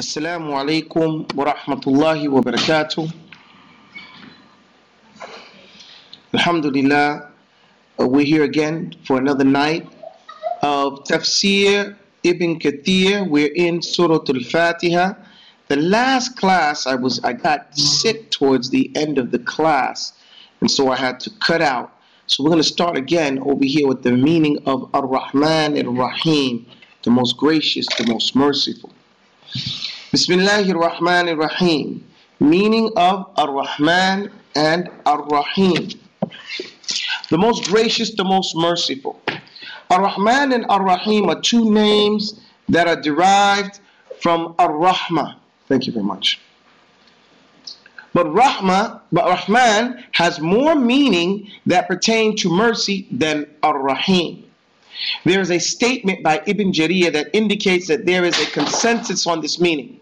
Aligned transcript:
Assalamu 0.00 0.56
alaikum 0.56 1.30
wa 1.34 1.52
rahmatullahi 1.52 2.26
wa 2.26 2.40
barakatuh. 2.40 3.12
Alhamdulillah, 6.32 7.28
uh, 8.00 8.08
we're 8.08 8.24
here 8.24 8.44
again 8.44 8.94
for 9.04 9.18
another 9.18 9.44
night 9.44 9.86
of 10.62 11.04
Tafsir 11.04 11.94
Ibn 12.22 12.58
Kathir. 12.58 13.28
We're 13.28 13.52
in 13.54 13.82
Surah 13.82 14.24
Al-Fatiha. 14.26 15.12
The 15.68 15.76
last 15.76 16.34
class 16.38 16.86
I 16.86 16.94
was 16.94 17.22
I 17.22 17.34
got 17.34 17.76
sick 17.76 18.30
towards 18.30 18.70
the 18.70 18.90
end 18.96 19.18
of 19.18 19.32
the 19.32 19.38
class, 19.40 20.14
and 20.62 20.70
so 20.70 20.90
I 20.90 20.96
had 20.96 21.20
to 21.20 21.30
cut 21.40 21.60
out. 21.60 21.92
So 22.26 22.42
we're 22.42 22.48
going 22.48 22.62
to 22.62 22.72
start 22.76 22.96
again 22.96 23.38
over 23.40 23.66
here 23.66 23.86
with 23.86 24.02
the 24.02 24.12
meaning 24.12 24.62
of 24.64 24.88
Ar-Rahman 24.94 25.76
Ar-Rahim, 25.76 26.64
the 27.02 27.10
most 27.10 27.36
gracious, 27.36 27.86
the 27.98 28.06
most 28.06 28.34
merciful. 28.34 28.94
Bismillahir 30.12 30.74
Rahmanir 30.74 31.38
Rahim. 31.38 32.04
Meaning 32.40 32.90
of 32.96 33.30
Ar-Rahman 33.36 34.32
and 34.56 34.90
Ar-Rahim. 35.06 35.88
The 37.28 37.38
most 37.38 37.68
gracious, 37.68 38.16
the 38.16 38.24
most 38.24 38.56
merciful. 38.56 39.22
Ar-Rahman 39.88 40.50
and 40.50 40.66
Ar-Rahim 40.68 41.30
are 41.30 41.40
two 41.40 41.70
names 41.70 42.40
that 42.68 42.88
are 42.88 43.00
derived 43.00 43.78
from 44.20 44.56
Ar 44.58 44.70
Rahma. 44.70 45.36
Thank 45.68 45.86
you 45.86 45.92
very 45.92 46.04
much. 46.04 46.40
But 48.12 48.26
Rahmah, 48.26 49.02
but 49.12 49.26
Rahman 49.26 50.04
has 50.10 50.40
more 50.40 50.74
meaning 50.74 51.48
that 51.66 51.86
pertain 51.86 52.36
to 52.38 52.50
mercy 52.50 53.06
than 53.12 53.46
Ar-Rahim. 53.62 54.42
There 55.24 55.40
is 55.40 55.52
a 55.52 55.60
statement 55.60 56.24
by 56.24 56.42
Ibn 56.46 56.72
Jarir 56.72 57.12
that 57.12 57.30
indicates 57.32 57.86
that 57.86 58.06
there 58.06 58.24
is 58.24 58.36
a 58.40 58.50
consensus 58.50 59.26
on 59.26 59.40
this 59.40 59.60
meaning. 59.60 59.99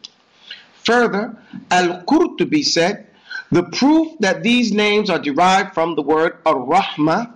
Further, 0.88 1.36
Al-Qurtubi 1.72 2.64
said, 2.64 3.08
the 3.52 3.64
proof 3.64 4.18
that 4.20 4.42
these 4.44 4.72
names 4.74 5.10
are 5.10 5.20
derived 5.20 5.74
from 5.74 5.96
the 5.96 6.02
word 6.02 6.38
Ar-Rahmah 6.46 7.32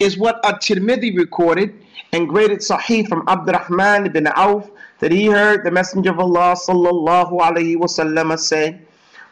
is 0.00 0.18
what 0.18 0.44
At-Tirmidhi 0.44 1.16
recorded 1.16 1.74
and 2.12 2.28
graded 2.28 2.58
Sahih 2.58 3.08
from 3.08 3.22
Abdurrahman 3.28 4.06
ibn 4.06 4.26
Auf 4.26 4.68
that 4.98 5.12
he 5.12 5.26
heard 5.26 5.64
the 5.64 5.70
Messenger 5.70 6.10
of 6.10 6.18
Allah 6.20 6.54
sallallahu 6.58 7.38
alayhi 7.40 7.76
wasallam 7.76 8.38
say, 8.38 8.78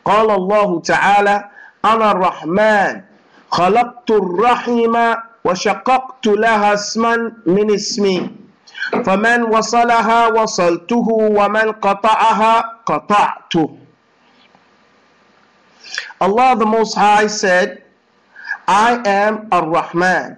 قال 0.07 0.31
الله 0.31 0.81
تعالى 0.81 1.37
أنا 1.85 2.11
الرحمن 2.13 3.03
خلقت 3.51 4.11
الرحم 4.11 4.95
وشققت 5.45 6.27
لها 6.27 6.75
اسما 6.75 7.33
من 7.47 7.75
اسمي 7.75 8.31
فمن 9.05 9.43
وصلها 9.43 10.21
وصلته 10.29 11.07
ومن 11.11 11.67
قطعها 11.73 12.74
قطعته 12.87 13.79
Allah 16.21 16.57
the 16.59 16.67
Most 16.67 16.95
High 16.95 17.27
said, 17.27 17.83
I 18.69 19.03
am 19.07 19.49
Ar-Rahman. 19.51 20.37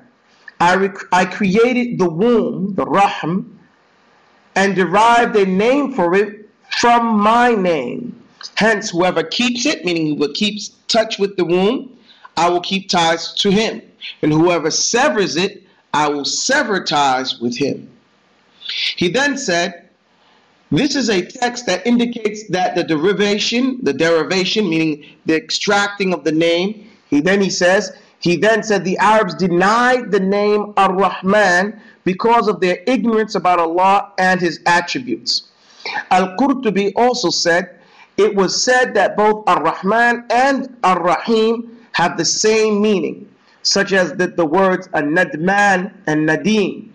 I, 0.60 0.76
rec- 0.76 1.12
I 1.12 1.24
created 1.24 1.98
the 1.98 2.08
womb, 2.08 2.74
the 2.74 2.86
Rahm, 2.86 3.56
and 4.54 4.74
derived 4.74 5.36
a 5.36 5.44
name 5.44 5.92
for 5.92 6.14
it 6.14 6.48
from 6.78 7.18
my 7.18 7.54
name. 7.54 8.22
Hence, 8.54 8.90
whoever 8.90 9.22
keeps 9.22 9.66
it, 9.66 9.84
meaning 9.84 10.16
whoever 10.16 10.32
keeps 10.32 10.68
touch 10.88 11.18
with 11.18 11.36
the 11.36 11.44
womb, 11.44 11.98
I 12.36 12.48
will 12.48 12.60
keep 12.60 12.88
ties 12.88 13.34
to 13.34 13.50
him. 13.50 13.82
And 14.22 14.32
whoever 14.32 14.70
severs 14.70 15.36
it, 15.36 15.64
I 15.92 16.08
will 16.08 16.24
sever 16.24 16.82
ties 16.82 17.40
with 17.40 17.56
him. 17.56 17.90
He 18.96 19.08
then 19.08 19.36
said, 19.36 19.85
this 20.69 20.95
is 20.95 21.09
a 21.09 21.25
text 21.25 21.65
that 21.67 21.87
indicates 21.87 22.47
that 22.49 22.75
the 22.75 22.83
derivation, 22.83 23.79
the 23.83 23.93
derivation, 23.93 24.69
meaning 24.69 25.05
the 25.25 25.35
extracting 25.35 26.13
of 26.13 26.25
the 26.25 26.31
name, 26.31 26.89
he 27.09 27.21
then 27.21 27.41
he 27.41 27.49
says, 27.49 27.95
he 28.19 28.35
then 28.35 28.63
said 28.63 28.83
the 28.83 28.97
Arabs 28.97 29.33
denied 29.35 30.11
the 30.11 30.19
name 30.19 30.73
Ar-Rahman 30.75 31.79
because 32.03 32.47
of 32.47 32.59
their 32.59 32.83
ignorance 32.85 33.35
about 33.35 33.59
Allah 33.59 34.11
and 34.17 34.41
his 34.41 34.59
attributes. 34.65 35.49
Al-Qurtubi 36.11 36.91
also 36.95 37.29
said, 37.29 37.79
it 38.17 38.35
was 38.35 38.61
said 38.61 38.93
that 38.95 39.15
both 39.15 39.47
Ar-Rahman 39.47 40.25
and 40.31 40.75
Ar-Rahim 40.83 41.77
have 41.93 42.17
the 42.17 42.25
same 42.25 42.81
meaning, 42.81 43.29
such 43.61 43.93
as 43.93 44.13
the, 44.13 44.27
the 44.27 44.45
words 44.45 44.89
An-Nadman 44.93 45.93
and 46.07 46.27
Nadim. 46.27 46.89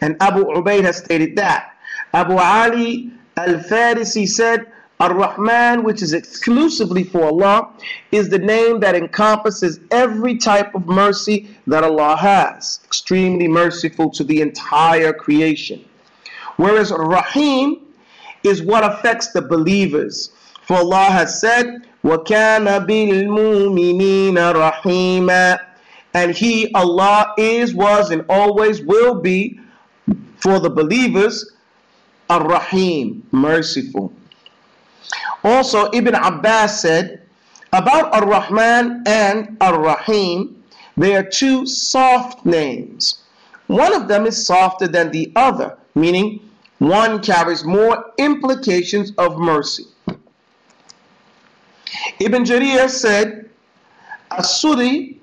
And 0.00 0.16
Abu 0.20 0.44
Ubaid 0.44 0.84
has 0.84 0.98
stated 0.98 1.36
that. 1.36 1.69
Abu 2.13 2.37
Ali 2.37 3.11
al-Farisi 3.37 4.27
said, 4.27 4.67
Ar-Rahman, 4.99 5.83
which 5.83 6.01
is 6.01 6.13
exclusively 6.13 7.03
for 7.03 7.25
Allah, 7.25 7.69
is 8.13 8.29
the 8.29 8.39
name 8.39 8.79
that 8.79 8.95
encompasses 8.95 9.79
every 9.91 10.37
type 10.37 10.73
of 10.73 10.87
mercy 10.87 11.49
that 11.67 11.83
Allah 11.83 12.15
has, 12.15 12.79
extremely 12.85 13.47
merciful 13.47 14.09
to 14.11 14.23
the 14.23 14.39
entire 14.39 15.11
creation. 15.11 15.83
Whereas 16.55 16.91
Rahim 16.91 17.81
is 18.43 18.61
what 18.61 18.85
affects 18.85 19.33
the 19.33 19.41
believers. 19.41 20.31
For 20.61 20.77
Allah 20.77 21.09
has 21.11 21.41
said, 21.41 21.85
وَكَانَ 22.05 22.87
بِالْمُؤْمِنِينَ 22.87 24.35
رَحِيمًا 24.35 25.59
And 26.13 26.31
He, 26.33 26.71
Allah, 26.73 27.33
is, 27.37 27.73
was, 27.73 28.11
and 28.11 28.23
always 28.29 28.81
will 28.81 29.15
be 29.15 29.59
for 30.37 30.59
the 30.61 30.69
believers 30.69 31.51
Ar-Rahim, 32.30 33.26
merciful. 33.32 34.12
Also, 35.42 35.90
Ibn 35.90 36.14
Abbas 36.14 36.80
said 36.80 37.26
about 37.72 38.12
Ar-Rahman 38.14 39.02
and 39.06 39.56
Ar-Rahim, 39.60 40.62
they 40.96 41.16
are 41.16 41.24
two 41.24 41.66
soft 41.66 42.46
names. 42.46 43.24
One 43.66 43.92
of 43.92 44.06
them 44.06 44.26
is 44.26 44.46
softer 44.46 44.86
than 44.86 45.10
the 45.10 45.32
other, 45.34 45.76
meaning 45.96 46.40
one 46.78 47.20
carries 47.20 47.64
more 47.64 48.12
implications 48.18 49.12
of 49.18 49.36
mercy. 49.38 49.84
Ibn 52.20 52.44
Jarir 52.44 52.88
said, 52.88 53.50
As-Sudi 54.30 55.16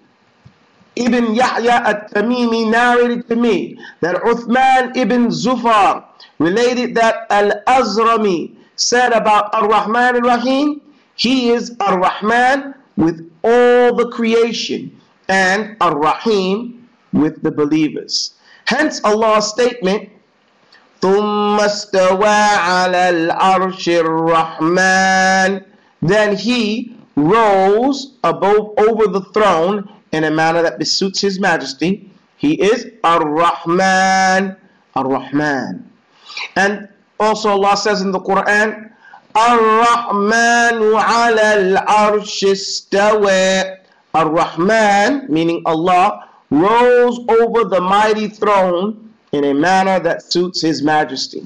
Ibn 0.97 1.35
Yahya 1.35 1.83
at-Tamimi 1.85 2.69
narrated 2.69 3.27
to 3.29 3.35
me 3.35 3.77
that 4.01 4.15
Uthman 4.23 4.97
ibn 4.97 5.27
Zufar 5.27 6.06
related 6.38 6.94
that 6.94 7.26
Al-Azrami 7.30 8.54
said 8.76 9.12
about 9.12 9.52
Ar-Rahman 9.54 10.16
Ar-Rahim, 10.16 10.80
he 11.14 11.50
is 11.50 11.76
Ar-Rahman 11.80 12.74
with 12.96 13.30
all 13.44 13.94
the 13.94 14.08
creation 14.10 14.98
and 15.28 15.76
Ar-Rahim 15.80 16.88
with 17.12 17.42
the 17.42 17.50
believers. 17.50 18.34
Hence 18.66 19.00
Allah's 19.04 19.48
statement, 19.48 20.08
ثم 21.02 21.58
استوى 21.60 22.56
على 22.58 23.10
العرش 23.10 23.88
الرحمن 23.88 25.64
Then 26.00 26.36
he 26.36 26.96
rose 27.16 28.18
above 28.24 28.74
over 28.78 29.06
the 29.08 29.22
throne 29.34 29.88
in 30.12 30.24
a 30.24 30.30
manner 30.30 30.62
that 30.62 30.78
besuits 30.78 31.20
his 31.20 31.40
majesty. 31.40 32.10
He 32.36 32.54
is 32.60 32.86
Ar-Rahman, 33.04 34.56
Ar-Rahman. 34.94 35.90
And 36.55 36.87
also 37.19 37.49
Allah 37.49 37.77
says 37.77 38.01
in 38.01 38.11
the 38.11 38.19
Quran, 38.19 38.91
Ar-Rahmanu 39.35 40.93
ala 40.97 41.77
al-arsh 41.81 42.43
istawa. 42.43 43.77
Ar-Rahman, 44.13 45.27
meaning 45.29 45.61
Allah, 45.65 46.29
rose 46.49 47.19
over 47.29 47.65
the 47.65 47.81
mighty 47.81 48.27
throne 48.27 49.13
in 49.31 49.43
a 49.43 49.53
manner 49.53 49.99
that 49.99 50.23
suits 50.23 50.61
his 50.61 50.81
majesty. 50.81 51.45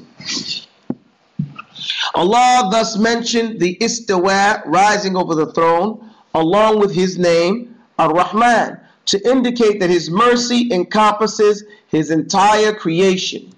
Allah 2.14 2.70
thus 2.72 2.98
mentioned 2.98 3.60
the 3.60 3.78
istawa, 3.82 4.62
rising 4.66 5.18
over 5.18 5.36
the 5.36 5.52
throne, 5.54 6.10
along 6.34 6.80
with 6.80 6.94
his 6.94 7.18
name, 7.18 7.76
Ar-Rahman, 8.00 8.80
to 9.08 9.30
indicate 9.30 9.80
that 9.80 9.90
his 9.90 10.10
mercy 10.10 10.72
encompasses 10.72 11.64
his 11.88 12.12
entire 12.12 12.74
creation. 12.74 13.52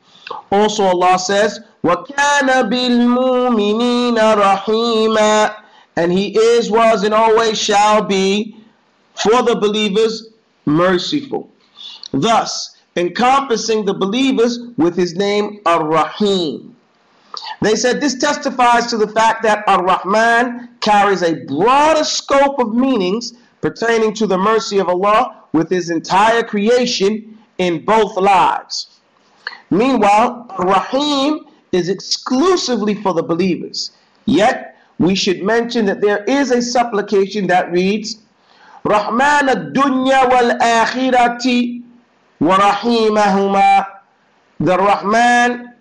Also 0.50 0.84
Allah 0.84 1.18
says, 1.18 1.60
وَكَانَ 1.84 2.70
بِالْمُؤْمِنِينَ 2.70 4.16
رَحِيمًا 4.16 5.54
And 5.96 6.12
he 6.12 6.36
is, 6.38 6.70
was, 6.70 7.02
and 7.04 7.14
always 7.14 7.58
shall 7.58 8.02
be 8.02 8.56
for 9.14 9.42
the 9.42 9.56
believers 9.56 10.30
merciful. 10.66 11.50
Thus, 12.12 12.76
encompassing 12.96 13.84
the 13.84 13.94
believers 13.94 14.58
with 14.76 14.96
his 14.96 15.14
name 15.14 15.60
Ar-Rahim. 15.66 16.74
They 17.60 17.76
said 17.76 18.00
this 18.00 18.18
testifies 18.18 18.86
to 18.88 18.96
the 18.96 19.08
fact 19.08 19.42
that 19.44 19.64
Ar-Rahman 19.66 20.70
carries 20.80 21.22
a 21.22 21.44
broader 21.44 22.04
scope 22.04 22.58
of 22.58 22.74
meanings 22.74 23.34
pertaining 23.60 24.14
to 24.14 24.26
the 24.26 24.38
mercy 24.38 24.78
of 24.78 24.88
Allah 24.88 25.44
with 25.52 25.70
his 25.70 25.90
entire 25.90 26.42
creation 26.42 27.38
in 27.58 27.84
both 27.84 28.16
lives. 28.16 28.91
Meanwhile, 29.73 30.53
Rahim 30.59 31.47
is 31.71 31.89
exclusively 31.89 32.93
for 32.93 33.13
the 33.13 33.23
believers. 33.23 33.91
Yet, 34.25 34.77
we 34.99 35.15
should 35.15 35.41
mention 35.41 35.85
that 35.87 35.99
there 35.99 36.23
is 36.25 36.51
a 36.51 36.61
supplication 36.61 37.47
that 37.47 37.71
reads, 37.71 38.19
Rahman 38.83 39.49
ad-dunya 39.49 40.29
wal-akhirati 40.29 41.81
wa 42.39 42.59
rahimahuma. 42.59 43.87
The 44.59 44.77
Rahman 44.77 45.73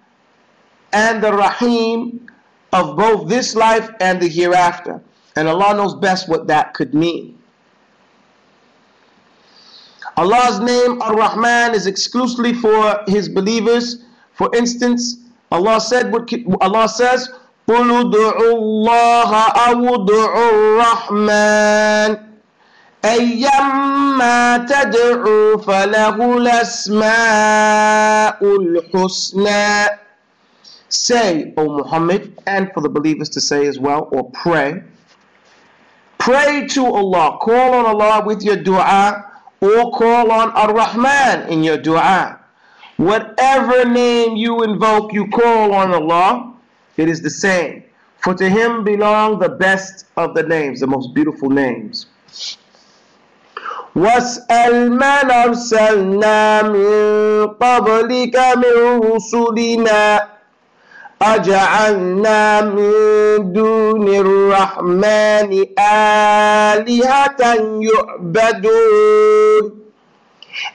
and 0.95 1.23
the 1.23 1.33
Rahim 1.33 2.31
of 2.73 2.97
both 2.97 3.29
this 3.29 3.55
life 3.55 3.91
and 4.01 4.21
the 4.23 4.29
hereafter. 4.29 5.03
And 5.37 5.49
Allah 5.49 5.75
knows 5.77 5.95
best 5.97 6.29
what 6.31 6.47
that 6.47 6.73
could 6.73 6.95
mean. 6.95 7.39
Allah's 10.18 10.60
name 10.60 11.02
Ar-Rahman 11.02 11.74
is 11.76 11.86
exclusively 11.88 12.54
for 12.54 13.00
His 13.08 13.30
believers. 13.30 14.04
For 14.34 14.50
instance, 14.56 15.18
Allah 15.52 15.80
said 15.80 16.12
what 16.12 16.32
Allah 16.62 16.90
says, 16.90 17.30
قُلُ 17.68 18.12
ادْعُوا 18.12 18.54
اللَّهَ 18.54 19.32
أَوْ 19.68 20.08
الرَّحْمَنِ 20.80 22.28
أيما 23.06 24.58
تدعوا 24.58 25.58
فله 25.58 26.38
الأسماء 26.38 27.06
الحسنى 28.44 29.88
Say, 30.90 31.54
O 31.58 31.78
Muhammad, 31.78 32.34
and 32.48 32.72
for 32.74 32.80
the 32.82 32.88
believers 32.90 33.28
to 33.30 33.42
say 33.42 33.68
as 33.68 33.78
well, 33.78 34.08
or 34.12 34.32
pray. 34.32 34.82
Pray 36.18 36.66
to 36.68 36.86
Allah. 36.86 37.38
Call 37.42 37.74
on 37.76 37.86
Allah 37.86 38.24
with 38.26 38.42
your 38.42 38.56
dua 38.56 39.26
or 39.62 39.92
call 39.92 40.32
on 40.32 40.52
Ar-Rahman 40.52 41.50
in 41.50 41.64
your 41.64 41.78
dua. 41.78 42.40
Whatever 42.98 43.86
name 43.86 44.36
you 44.36 44.64
invoke, 44.64 45.14
you 45.14 45.28
call 45.30 45.74
on 45.74 45.94
Allah, 45.94 46.54
it 46.98 47.10
is 47.10 47.22
the 47.22 47.30
same. 47.30 47.84
For 48.20 48.34
to 48.34 48.50
Him 48.50 48.84
belong 48.84 49.40
the 49.40 49.50
best 49.50 50.06
of 50.18 50.34
the 50.34 50.44
names, 50.44 50.80
the 50.80 50.88
most 50.88 51.14
beautiful 51.14 51.50
names. 51.50 52.08
واسأل 53.96 54.92
من 54.92 55.32
أرسلنا 55.32 56.62
من 56.62 57.48
قبلك 57.48 58.36
من 58.58 59.00
رسلنا 59.12 60.28
أجعلنا 61.22 62.62
من 62.62 63.54
دون 63.54 64.08
الرحمن 64.08 65.66
آلهة 65.80 67.42
يعبدون 67.82 69.72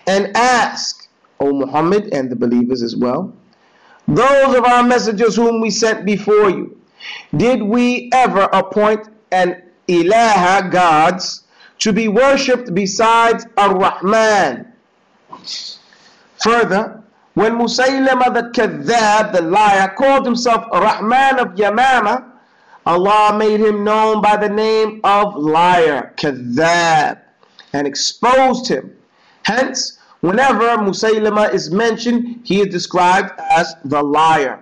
And 0.06 0.36
ask, 0.36 1.08
O 1.40 1.52
Muhammad 1.52 2.12
and 2.12 2.30
the 2.30 2.36
believers 2.36 2.82
as 2.82 2.94
well, 2.96 3.32
those 4.08 4.54
of 4.54 4.64
our 4.64 4.82
messengers 4.82 5.36
whom 5.36 5.60
we 5.60 5.70
sent 5.70 6.04
before 6.04 6.50
you, 6.50 6.76
did 7.36 7.62
we 7.62 8.10
ever 8.12 8.48
appoint 8.52 9.08
an 9.32 9.62
ilaha 9.88 10.68
gods 10.70 11.42
to 11.78 11.92
be 11.92 12.06
worshipped 12.08 12.74
besides 12.74 13.46
Ar-Rahman? 13.56 14.72
Further, 16.42 16.95
when 17.37 17.53
Musaylama 17.53 18.33
the 18.33 18.49
Kadhab, 18.49 19.31
the 19.31 19.43
liar, 19.43 19.93
called 19.95 20.25
himself 20.25 20.65
Rahman 20.73 21.37
of 21.37 21.49
Yamama, 21.49 22.31
Allah 22.83 23.37
made 23.37 23.59
him 23.59 23.83
known 23.83 24.23
by 24.23 24.37
the 24.37 24.49
name 24.49 24.99
of 25.03 25.35
liar, 25.35 26.15
Kadhab, 26.17 27.19
and 27.73 27.85
exposed 27.85 28.67
him. 28.67 28.91
Hence, 29.43 29.99
whenever 30.21 30.77
Musaylama 30.79 31.53
is 31.53 31.69
mentioned, 31.69 32.41
he 32.43 32.61
is 32.61 32.69
described 32.69 33.39
as 33.51 33.75
the 33.85 34.01
liar. 34.01 34.59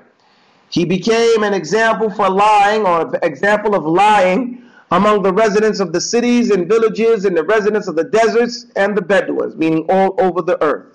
He 0.70 0.84
became 0.84 1.44
an 1.44 1.54
example 1.54 2.10
for 2.10 2.30
lying 2.30 2.86
or 2.86 3.10
example 3.24 3.74
of 3.74 3.86
lying 3.86 4.70
among 4.92 5.24
the 5.24 5.32
residents 5.32 5.80
of 5.80 5.94
the 5.94 6.02
cities 6.02 6.52
and 6.52 6.68
villages 6.68 7.24
and 7.24 7.38
the 7.38 7.46
residents 7.46 7.88
of 7.88 7.96
the 7.96 8.04
deserts 8.04 8.66
and 8.76 8.98
the 8.98 9.02
Bedouins, 9.02 9.56
meaning 9.56 9.86
all 9.88 10.14
over 10.20 10.42
the 10.42 10.62
earth. 10.62 10.95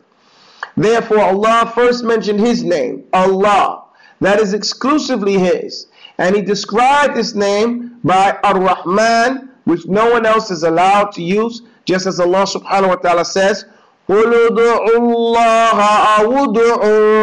Therefore, 0.80 1.20
Allah 1.22 1.72
first 1.74 2.04
mentioned 2.04 2.40
His 2.40 2.64
name, 2.64 3.06
Allah. 3.14 3.84
That 4.22 4.40
is 4.40 4.54
exclusively 4.54 5.38
His. 5.38 5.88
And 6.18 6.36
He 6.36 6.42
described 6.42 7.16
this 7.16 7.36
name 7.36 8.00
by 8.04 8.38
Ar-Rahman, 8.44 9.50
which 9.66 9.86
no 9.86 10.10
one 10.12 10.26
else 10.26 10.52
is 10.52 10.64
allowed 10.64 11.12
to 11.14 11.24
use, 11.24 11.62
just 11.86 12.06
as 12.08 12.20
Allah 12.20 12.44
subhanahu 12.46 12.90
wa 12.90 12.96
ta'ala 12.96 13.26
says, 13.26 13.66
قُلُ 14.08 14.50
اللَّهَ 14.50 15.80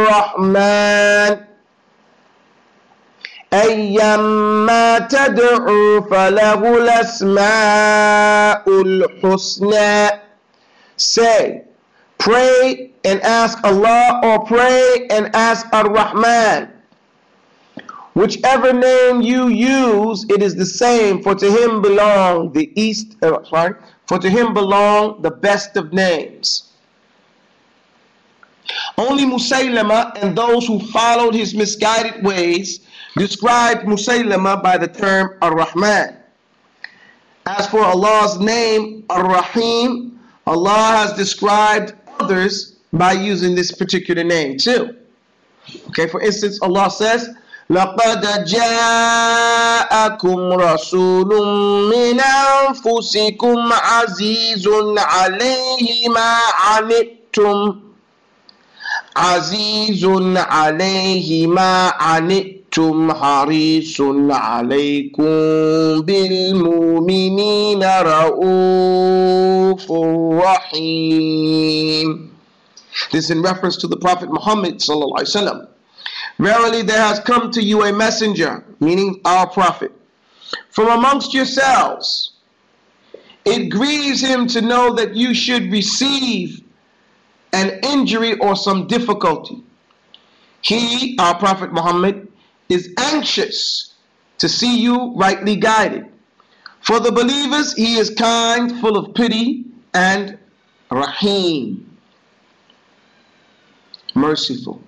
الرَّحْمَنِ 0.09 1.47
أيما 3.53 4.99
تدعوا 4.99 6.01
فله 6.01 6.77
الأسماء 6.79 8.63
الحسنى 8.83 10.11
Say, 10.97 11.63
pray 12.19 12.93
and 13.08 13.22
ask 13.22 13.64
Allah 13.64 14.20
or 14.22 14.46
pray 14.46 15.08
and 15.10 15.34
ask 15.34 15.66
Ar-Rahman. 15.72 16.70
Whichever 18.16 18.74
name 18.74 19.22
you 19.22 19.48
use, 19.48 20.26
it 20.30 20.42
is 20.44 20.56
the 20.56 20.66
same, 20.66 21.24
for 21.24 21.34
to 21.34 21.50
him 21.50 21.82
belong 21.82 22.52
the 22.52 22.70
east, 22.76 23.16
uh, 23.24 23.44
sorry, 23.46 23.76
for 24.08 24.20
to 24.20 24.30
him 24.30 24.54
belong 24.54 25.22
the 25.22 25.32
best 25.32 25.78
of 25.78 25.94
names. 25.94 26.74
Only 28.98 29.24
Musaylama 29.24 30.22
and 30.22 30.38
those 30.38 30.68
who 30.68 30.80
followed 30.80 31.34
his 31.34 31.54
misguided 31.54 32.26
ways 32.26 32.82
described 33.16 33.86
Musaylama 33.86 34.62
by 34.62 34.78
the 34.78 34.88
term 34.88 35.38
Ar-Rahman. 35.42 36.18
As 37.46 37.68
for 37.68 37.86
Allah's 37.86 38.38
name, 38.40 39.06
Ar-Rahim, 39.10 40.20
Allah 40.46 40.98
has 40.98 41.14
described 41.14 41.94
others 42.20 42.77
by 42.93 43.13
using 43.13 43.55
this 43.55 43.71
particular 43.73 44.25
name 44.25 44.59
too. 44.59 44.97
Okay, 45.89 46.07
for 46.09 46.21
instance, 46.21 46.61
Allah 46.63 46.91
says, 46.91 47.31
لقد 47.71 48.45
جاءكم 48.45 50.39
رسول 50.53 51.29
من 51.95 52.21
أنفسكم 52.21 53.73
عزيز 53.73 54.69
عليه 54.99 56.09
ما 56.09 56.37
عنتم 56.55 57.75
عزيز 59.17 60.05
عليه 60.37 61.47
ما 61.47 61.93
عنتم 61.97 63.13
حريص 63.13 64.01
عليكم 64.31 65.25
بالمؤمنين 66.01 67.83
رؤوف 68.03 69.93
رحيم 70.45 72.26
this 73.12 73.30
in 73.30 73.42
reference 73.42 73.78
to 73.78 73.88
the 73.88 73.98
Prophet 73.98 74.30
Muhammad 74.32 74.82
Verily 76.40 76.82
there 76.84 77.02
has 77.02 77.20
come 77.20 77.52
to 77.52 77.62
you 77.62 77.84
a 77.84 77.94
messenger, 77.94 78.64
meaning 78.80 79.22
our 79.26 79.48
Prophet, 79.48 79.92
from 80.70 80.90
amongst 80.90 81.34
yourselves. 81.34 82.34
It 83.46 83.70
grieves 83.70 84.22
him 84.22 84.46
to 84.48 84.62
know 84.62 84.94
that 84.96 85.16
you 85.16 85.34
should 85.34 85.72
receive 85.72 86.62
an 87.54 87.80
injury 87.84 88.38
or 88.40 88.56
some 88.56 88.88
difficulty. 88.88 89.64
He, 90.62 91.18
our 91.18 91.38
Prophet 91.38 91.72
Muhammad, 91.72 92.28
is 92.68 92.94
anxious 92.98 93.94
to 94.40 94.50
see 94.50 94.80
you 94.80 95.14
rightly 95.16 95.56
guided. 95.56 96.06
For 96.82 97.00
the 97.00 97.12
believers, 97.12 97.74
he 97.74 97.96
is 97.96 98.10
kind, 98.10 98.80
full 98.80 98.98
of 98.98 99.16
pity, 99.16 99.66
and 99.94 100.38
Rahim 100.92 101.87
merciful. 104.17 104.81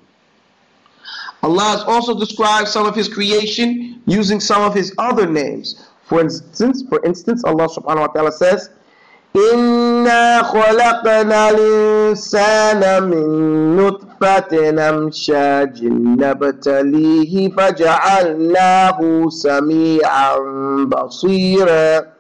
Allah 1.42 1.62
has 1.76 1.82
also 1.82 2.18
described 2.18 2.68
some 2.68 2.86
of 2.86 2.94
his 2.94 3.08
creation 3.08 4.00
using 4.06 4.40
some 4.40 4.62
of 4.62 4.74
his 4.74 4.94
other 4.98 5.26
names. 5.26 5.86
For 6.04 6.20
instance, 6.20 6.82
for 6.88 7.04
instance, 7.04 7.44
Allah 7.44 7.68
subhanahu 7.68 8.00
wa 8.00 8.06
ta'ala 8.08 8.32
says, 8.32 8.70
إنا 9.36 10.42
خلقنا 10.42 11.50
الإنسان 11.50 13.02
من 13.02 13.76
نطفة 13.76 14.52
أمشاج 14.88 15.84
نبتليه 16.22 17.50
فجعلناه 17.50 19.28
سميعا 19.28 20.36
بصيرا 20.88 22.14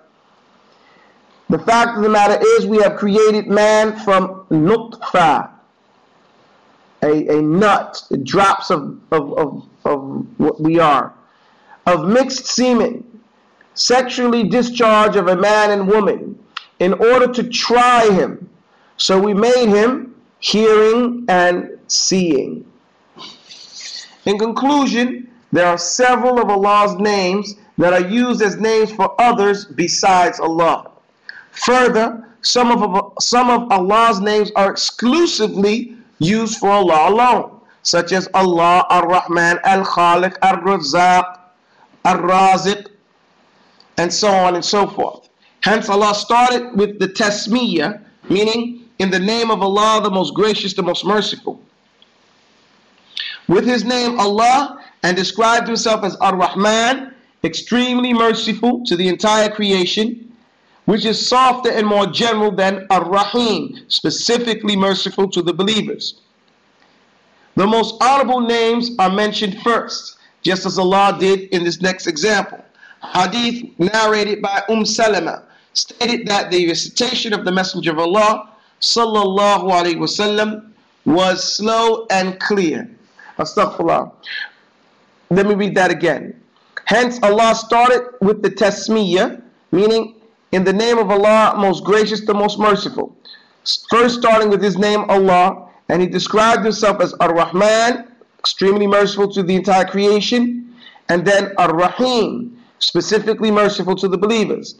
The 1.50 1.58
fact 1.58 1.98
of 1.98 2.02
the 2.02 2.08
matter 2.08 2.42
is 2.56 2.66
we 2.66 2.78
have 2.78 2.96
created 2.96 3.46
man 3.46 3.96
from 4.00 4.44
nutfa, 4.50 5.50
a, 7.01 7.37
a 7.37 7.41
nut, 7.41 8.01
drops 8.23 8.69
of, 8.69 8.99
of, 9.11 9.37
of, 9.37 9.69
of 9.85 10.25
what 10.37 10.59
we 10.59 10.79
are, 10.79 11.13
of 11.85 12.07
mixed 12.07 12.45
semen, 12.45 13.03
sexually 13.73 14.43
discharge 14.43 15.15
of 15.15 15.27
a 15.27 15.35
man 15.35 15.71
and 15.71 15.87
woman, 15.87 16.37
in 16.79 16.93
order 16.93 17.27
to 17.27 17.43
try 17.43 18.09
him. 18.11 18.49
So 18.97 19.19
we 19.19 19.33
made 19.33 19.69
him 19.69 20.15
hearing 20.39 21.25
and 21.29 21.79
seeing. 21.87 22.65
In 24.25 24.37
conclusion, 24.37 25.29
there 25.51 25.67
are 25.67 25.77
several 25.77 26.39
of 26.39 26.49
Allah's 26.49 26.95
names 26.95 27.55
that 27.77 27.93
are 27.93 28.07
used 28.07 28.41
as 28.41 28.57
names 28.57 28.91
for 28.91 29.19
others 29.19 29.65
besides 29.65 30.39
Allah. 30.39 30.91
Further, 31.51 32.27
some 32.41 32.71
of, 32.71 33.13
some 33.21 33.49
of 33.49 33.71
Allah's 33.71 34.19
names 34.19 34.51
are 34.55 34.69
exclusively 34.69 35.95
used 36.19 36.59
for 36.59 36.69
Allah 36.69 37.09
alone, 37.09 37.61
such 37.83 38.11
as 38.11 38.27
Allah, 38.33 38.85
Ar-Rahman, 38.89 39.59
Al-Khaliq, 39.63 40.37
Ar-Razaq, 40.41 41.39
Ar-Raziq, 42.05 42.87
and 43.97 44.13
so 44.13 44.29
on 44.29 44.55
and 44.55 44.63
so 44.63 44.87
forth. 44.87 45.29
Hence, 45.61 45.89
Allah 45.89 46.13
started 46.15 46.77
with 46.77 46.99
the 46.99 47.07
Tasmiyah, 47.07 48.01
meaning 48.29 48.85
in 48.99 49.09
the 49.09 49.19
name 49.19 49.49
of 49.49 49.61
Allah, 49.61 50.01
the 50.03 50.11
most 50.11 50.33
gracious, 50.33 50.73
the 50.73 50.83
most 50.83 51.05
merciful. 51.05 51.61
With 53.47 53.65
his 53.65 53.83
name 53.83 54.19
Allah, 54.19 54.79
and 55.03 55.15
described 55.15 55.67
himself 55.67 56.03
as 56.03 56.15
Ar-Rahman, 56.17 57.13
extremely 57.43 58.13
merciful 58.13 58.83
to 58.85 58.95
the 58.95 59.07
entire 59.07 59.49
creation, 59.49 60.28
which 60.89 61.05
is 61.05 61.29
softer 61.29 61.69
and 61.69 61.85
more 61.85 62.07
general 62.07 62.49
than 62.49 62.87
Ar-Rahim, 62.89 63.77
specifically 63.89 64.75
merciful 64.75 65.29
to 65.29 65.43
the 65.43 65.53
believers. 65.53 66.21
The 67.55 67.67
most 67.67 67.93
honorable 68.01 68.41
names 68.41 68.89
are 68.97 69.11
mentioned 69.11 69.61
first, 69.61 70.17
just 70.41 70.65
as 70.65 70.79
Allah 70.79 71.15
did 71.19 71.41
in 71.53 71.63
this 71.63 71.79
next 71.79 72.07
example. 72.07 72.65
Hadith 73.03 73.69
narrated 73.77 74.41
by 74.41 74.63
Umm 74.67 74.83
Salama 74.83 75.43
stated 75.73 76.25
that 76.25 76.49
the 76.49 76.67
recitation 76.67 77.33
of 77.33 77.45
the 77.45 77.51
Messenger 77.51 77.91
of 77.91 77.99
Allah 77.99 78.53
sallallahu 78.81 79.69
alaihi 79.69 79.97
wasallam 79.97 80.71
was 81.05 81.55
slow 81.55 82.07
and 82.09 82.39
clear. 82.39 82.89
Astaghfirullah. 83.37 84.11
Let 85.29 85.45
me 85.45 85.53
read 85.53 85.75
that 85.75 85.91
again. 85.91 86.41
Hence, 86.85 87.19
Allah 87.21 87.53
started 87.53 88.09
with 88.21 88.41
the 88.41 88.49
tasmiyah, 88.49 89.39
meaning 89.71 90.18
in 90.51 90.63
the 90.63 90.73
name 90.73 90.97
of 90.97 91.11
Allah, 91.11 91.55
most 91.57 91.83
gracious, 91.83 92.25
the 92.25 92.33
most 92.33 92.59
merciful. 92.59 93.15
First 93.89 94.19
starting 94.19 94.49
with 94.49 94.61
his 94.61 94.77
name 94.77 95.01
Allah, 95.09 95.69
and 95.89 96.01
he 96.01 96.07
described 96.07 96.63
himself 96.63 97.01
as 97.01 97.13
Ar-Rahman, 97.19 98.07
extremely 98.39 98.87
merciful 98.87 99.31
to 99.33 99.43
the 99.43 99.55
entire 99.55 99.85
creation, 99.85 100.73
and 101.09 101.25
then 101.25 101.53
Ar-Rahim, 101.57 102.57
specifically 102.79 103.51
merciful 103.51 103.95
to 103.95 104.07
the 104.07 104.17
believers. 104.17 104.79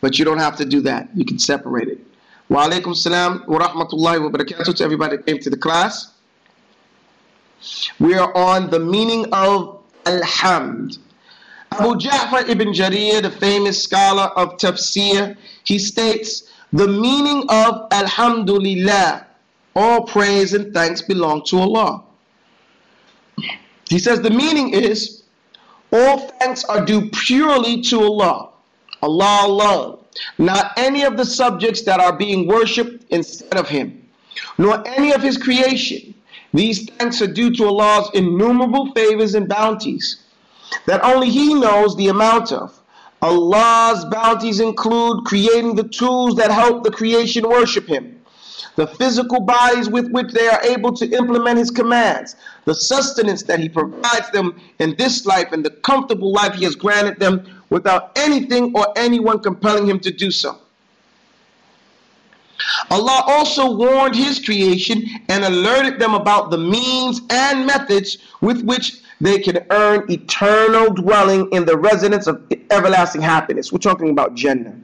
But 0.00 0.18
you 0.18 0.24
don't 0.24 0.38
have 0.38 0.56
to 0.56 0.64
do 0.64 0.80
that. 0.82 1.10
You 1.14 1.26
can 1.26 1.38
separate 1.38 1.88
it. 1.88 1.98
Wa 2.48 2.66
alaikum 2.68 2.96
salam 2.96 3.44
wa 3.46 3.58
rahmatullahi 3.58 4.22
wa 4.22 4.30
barakatuh 4.30 4.74
to 4.74 4.84
everybody 4.84 5.18
that 5.18 5.26
came 5.26 5.38
to 5.38 5.50
the 5.50 5.58
class. 5.58 6.12
We 7.98 8.14
are 8.14 8.34
on 8.36 8.70
the 8.70 8.78
meaning 8.78 9.26
of 9.32 9.82
Alhamd. 10.04 10.98
Abu 11.72 11.94
Ja'far 11.94 12.48
ibn 12.48 12.72
Jarir, 12.72 13.22
the 13.22 13.30
famous 13.30 13.82
scholar 13.82 14.28
of 14.36 14.56
tafsir, 14.56 15.36
he 15.64 15.78
states 15.78 16.50
the 16.72 16.88
meaning 16.88 17.44
of 17.48 17.86
Alhamdulillah, 17.92 19.26
all 19.76 20.02
praise 20.02 20.54
and 20.54 20.74
thanks 20.74 21.02
belong 21.02 21.44
to 21.46 21.58
Allah. 21.58 22.02
He 23.88 23.98
says 23.98 24.20
the 24.20 24.30
meaning 24.30 24.70
is 24.70 25.22
all 25.92 26.18
thanks 26.40 26.64
are 26.64 26.84
due 26.84 27.10
purely 27.10 27.82
to 27.82 28.00
Allah, 28.02 28.50
Allah 29.02 29.46
alone 29.46 30.00
not 30.38 30.72
any 30.76 31.02
of 31.04 31.16
the 31.16 31.24
subjects 31.24 31.82
that 31.82 32.00
are 32.00 32.16
being 32.16 32.46
worshipped 32.46 33.04
instead 33.10 33.56
of 33.56 33.68
him, 33.68 34.08
nor 34.58 34.86
any 34.86 35.12
of 35.12 35.22
his 35.22 35.36
creation. 35.36 36.09
These 36.52 36.90
thanks 36.90 37.22
are 37.22 37.26
due 37.26 37.54
to 37.56 37.66
Allah's 37.66 38.10
innumerable 38.14 38.92
favors 38.92 39.34
and 39.34 39.48
bounties 39.48 40.24
that 40.86 41.02
only 41.04 41.30
he 41.30 41.54
knows 41.54 41.96
the 41.96 42.08
amount 42.08 42.52
of. 42.52 42.80
Allah's 43.22 44.04
bounties 44.06 44.60
include 44.60 45.24
creating 45.24 45.74
the 45.74 45.88
tools 45.88 46.36
that 46.36 46.50
help 46.50 46.82
the 46.84 46.90
creation 46.90 47.46
worship 47.48 47.86
him, 47.86 48.20
the 48.76 48.86
physical 48.86 49.40
bodies 49.40 49.90
with 49.90 50.10
which 50.10 50.32
they 50.32 50.48
are 50.48 50.62
able 50.62 50.92
to 50.94 51.08
implement 51.10 51.58
his 51.58 51.70
commands, 51.70 52.36
the 52.64 52.74
sustenance 52.74 53.42
that 53.42 53.60
he 53.60 53.68
provides 53.68 54.30
them 54.30 54.58
in 54.78 54.94
this 54.96 55.26
life 55.26 55.52
and 55.52 55.64
the 55.64 55.70
comfortable 55.70 56.32
life 56.32 56.54
he 56.54 56.64
has 56.64 56.74
granted 56.74 57.20
them 57.20 57.44
without 57.68 58.12
anything 58.16 58.72
or 58.74 58.86
anyone 58.96 59.38
compelling 59.38 59.86
him 59.86 60.00
to 60.00 60.10
do 60.10 60.30
so. 60.30 60.58
Allah 62.90 63.22
also 63.26 63.76
warned 63.76 64.14
His 64.14 64.38
creation 64.38 65.04
and 65.28 65.44
alerted 65.44 65.98
them 65.98 66.14
about 66.14 66.50
the 66.50 66.58
means 66.58 67.20
and 67.30 67.66
methods 67.66 68.18
with 68.40 68.62
which 68.62 69.00
they 69.20 69.38
can 69.38 69.64
earn 69.70 70.10
eternal 70.10 70.92
dwelling 70.92 71.48
in 71.52 71.64
the 71.64 71.76
residence 71.76 72.26
of 72.26 72.42
everlasting 72.70 73.20
happiness. 73.22 73.72
We're 73.72 73.78
talking 73.78 74.10
about 74.10 74.34
Jannah. 74.34 74.76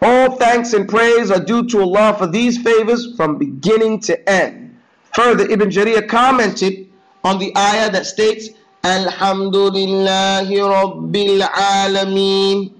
All 0.00 0.36
thanks 0.36 0.74
and 0.74 0.88
praise 0.88 1.30
are 1.30 1.44
due 1.44 1.66
to 1.68 1.80
Allah 1.80 2.14
for 2.16 2.26
these 2.26 2.58
favors 2.58 3.16
from 3.16 3.36
beginning 3.36 4.00
to 4.00 4.28
end. 4.30 4.78
Further, 5.14 5.44
Ibn 5.50 5.70
Jarir 5.70 6.08
commented 6.08 6.88
on 7.24 7.38
the 7.38 7.56
ayah 7.56 7.90
that 7.90 8.06
states, 8.06 8.50
Alhamdulillahi 8.84 10.46
Rabbil 10.50 11.40
Alameen. 11.42 12.77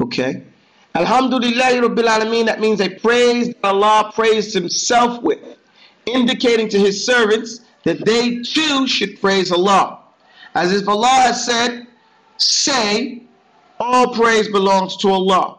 Okay. 0.00 0.42
Alhamdulillah 0.94 1.88
Rabbil 1.88 2.08
Alameen, 2.08 2.46
that 2.46 2.60
means 2.60 2.80
a 2.80 2.88
praise 2.88 3.48
that 3.48 3.64
Allah 3.64 4.10
praised 4.14 4.54
Himself 4.54 5.22
with, 5.22 5.38
indicating 6.06 6.68
to 6.70 6.78
His 6.78 7.04
servants 7.04 7.60
that 7.84 8.04
they 8.04 8.40
too 8.42 8.86
should 8.86 9.20
praise 9.20 9.52
Allah. 9.52 10.00
As 10.54 10.72
if 10.72 10.88
Allah 10.88 11.06
has 11.06 11.44
said, 11.44 11.86
say, 12.38 13.22
all 13.78 14.12
praise 14.14 14.48
belongs 14.48 14.96
to 14.98 15.10
Allah. 15.10 15.58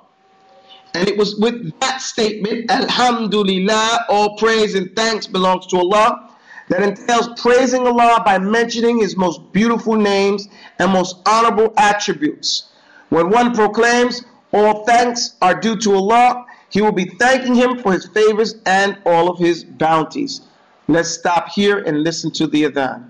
And 0.94 1.08
it 1.08 1.18
was 1.18 1.38
with 1.38 1.72
that 1.80 2.02
statement, 2.02 2.70
Alhamdulillah, 2.70 4.06
all 4.10 4.36
praise 4.36 4.76
and 4.76 4.94
thanks 4.96 5.26
belongs 5.26 5.66
to 5.68 5.78
Allah, 5.78 6.30
that 6.68 6.84
entails 6.84 7.30
praising 7.40 7.88
Allah 7.88 8.22
by 8.26 8.38
mentioning 8.38 9.00
His 9.00 9.16
most 9.16 9.54
beautiful 9.54 9.96
names 9.96 10.50
and 10.80 10.92
most 10.92 11.18
honorable 11.26 11.74
attributes. 11.78 12.70
When 13.10 13.30
one 13.30 13.54
proclaims, 13.54 14.24
all 14.53 14.86
thanks 14.86 15.36
are 15.41 15.60
due 15.60 15.77
to 15.77 15.96
Allah, 15.96 16.46
he 16.70 16.81
will 16.81 16.91
be 16.91 17.05
thanking 17.05 17.55
Him 17.55 17.79
for 17.79 17.93
His 17.93 18.08
favors 18.08 18.55
and 18.65 18.98
all 19.05 19.29
of 19.29 19.39
His 19.39 19.63
bounties. 19.63 20.41
Let's 20.88 21.10
stop 21.10 21.50
here 21.50 21.79
and 21.79 22.03
listen 22.03 22.31
to 22.31 22.48
the 22.48 22.63
adhan. 22.63 23.10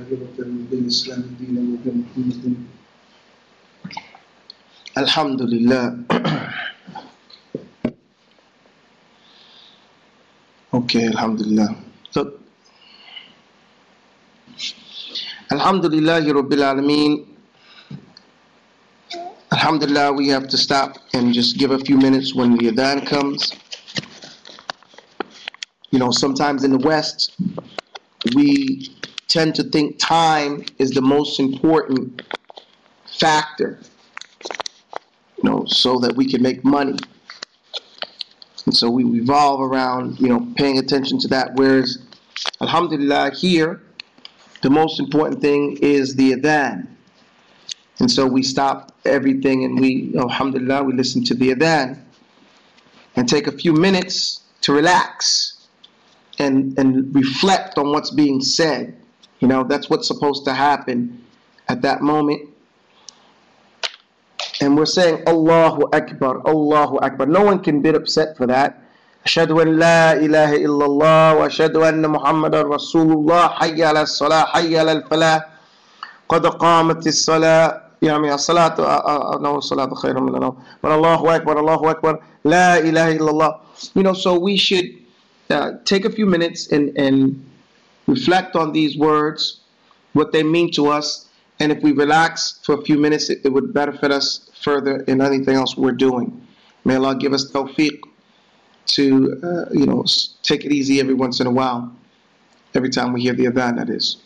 Alhamdulillah. 0.00 0.72
bin 0.72 0.88
İslam 0.88 1.22
dine 1.38 1.58
ve 1.58 1.90
Muhammedin. 1.94 2.68
Elhamdülillah. 4.96 5.94
okay, 10.72 11.04
Elhamdülillah. 11.04 11.68
So, 12.10 12.34
Alhamdulillah, 19.52 20.16
we 20.16 20.28
have 20.28 20.48
to 20.48 20.56
stop 20.56 20.96
and 21.14 21.34
just 21.34 21.58
give 21.58 21.70
a 21.74 21.78
few 21.78 21.98
minutes 21.98 22.34
when 22.34 22.56
the 22.56 22.68
Adhan 22.70 23.06
comes. 23.06 23.52
You 25.90 25.98
know, 25.98 26.10
sometimes 26.12 26.64
in 26.64 26.70
the 26.70 26.78
West, 26.78 27.32
we 28.34 28.90
tend 29.30 29.54
to 29.54 29.62
think 29.62 29.98
time 29.98 30.64
is 30.78 30.90
the 30.90 31.00
most 31.00 31.38
important 31.40 32.22
factor 33.18 33.78
you 35.42 35.48
know, 35.48 35.64
so 35.66 35.98
that 35.98 36.16
we 36.16 36.26
can 36.26 36.42
make 36.42 36.64
money. 36.64 36.98
And 38.66 38.76
so 38.76 38.90
we 38.90 39.04
revolve 39.04 39.60
around, 39.60 40.20
you 40.20 40.28
know, 40.28 40.52
paying 40.56 40.78
attention 40.78 41.18
to 41.20 41.28
that. 41.28 41.54
Whereas, 41.54 41.98
alhamdulillah, 42.60 43.32
here, 43.34 43.80
the 44.62 44.70
most 44.70 45.00
important 45.00 45.40
thing 45.40 45.78
is 45.80 46.14
the 46.16 46.32
adhan. 46.32 46.86
And 48.00 48.10
so 48.10 48.26
we 48.26 48.42
stop 48.42 48.96
everything 49.04 49.64
and 49.64 49.78
we, 49.78 50.12
alhamdulillah, 50.16 50.84
we 50.84 50.92
listen 50.92 51.24
to 51.24 51.34
the 51.34 51.54
adhan 51.54 51.98
and 53.16 53.28
take 53.28 53.46
a 53.46 53.52
few 53.52 53.72
minutes 53.72 54.42
to 54.62 54.72
relax 54.72 55.68
and, 56.38 56.78
and 56.78 57.14
reflect 57.14 57.78
on 57.78 57.92
what's 57.92 58.10
being 58.10 58.40
said. 58.40 58.99
You 59.39 59.47
know, 59.47 59.63
that's 59.63 59.89
what's 59.89 60.07
supposed 60.07 60.45
to 60.45 60.53
happen 60.53 61.21
at 61.67 61.81
that 61.81 62.01
moment 62.01 62.49
and 64.61 64.77
we're 64.77 64.85
saying 64.87 65.23
Allahu 65.27 65.89
Akbar, 65.91 66.39
Allahu 66.47 66.99
Akbar. 66.99 67.25
No 67.27 67.43
one 67.43 67.59
can 67.59 67.81
get 67.81 67.95
upset 67.95 68.37
for 68.37 68.47
that. 68.47 68.81
أشهد 69.25 69.51
أن 69.51 69.79
لا 69.81 70.13
إله 70.13 70.55
إلا 70.69 70.85
الله 70.85 71.33
وأشهد 71.33 71.75
أن 71.81 72.05
محمد 72.05 72.55
رسول 72.55 73.09
الله 73.11 73.47
حي 73.57 73.81
على 73.83 74.01
الصلاة 74.05 74.43
حي 74.53 74.77
على 74.77 74.91
الفلاح 75.01 75.41
قد 76.29 76.45
قامت 76.45 77.07
الصلاة 77.07 77.81
يعني 78.05 78.33
الصلاة 78.33 78.77
أنه 79.37 79.57
الصلاة 79.57 79.89
خير 79.97 80.19
من 80.21 80.29
النوم 80.35 80.55
but 80.85 80.91
الله 80.93 81.35
أكبر 81.35 81.59
الله 81.59 81.81
أكبر 81.91 82.13
لا 82.45 82.77
إله 82.77 83.17
إلا 83.17 83.29
الله 83.33 83.51
you 83.97 84.03
know 84.05 84.13
so 84.13 84.37
we 84.37 84.53
should 84.57 84.93
uh, 85.49 85.71
take 85.85 86.05
a 86.05 86.09
few 86.13 86.27
minutes 86.29 86.69
and, 86.71 86.93
and 86.95 87.33
reflect 88.10 88.56
on 88.56 88.72
these 88.72 88.96
words 88.96 89.60
what 90.12 90.32
they 90.32 90.42
mean 90.42 90.70
to 90.72 90.88
us 90.88 91.28
and 91.60 91.70
if 91.70 91.82
we 91.82 91.92
relax 91.92 92.60
for 92.64 92.74
a 92.74 92.82
few 92.82 92.98
minutes 92.98 93.30
it, 93.30 93.40
it 93.44 93.50
would 93.50 93.72
benefit 93.72 94.10
us 94.10 94.50
further 94.62 95.02
in 95.02 95.20
anything 95.20 95.56
else 95.56 95.76
we're 95.76 95.92
doing. 95.92 96.46
May 96.84 96.96
Allah 96.96 97.14
give 97.14 97.32
us 97.32 97.50
tawfiq 97.50 98.00
to, 98.86 99.40
uh, 99.42 99.72
you 99.72 99.86
know, 99.86 100.04
take 100.42 100.64
it 100.64 100.72
easy 100.72 101.00
every 101.00 101.14
once 101.14 101.40
in 101.40 101.46
a 101.46 101.50
while, 101.50 101.94
every 102.74 102.88
time 102.88 103.12
we 103.12 103.20
hear 103.20 103.34
the 103.34 103.44
adhan, 103.44 103.76
that 103.76 103.90
is. 103.90 104.16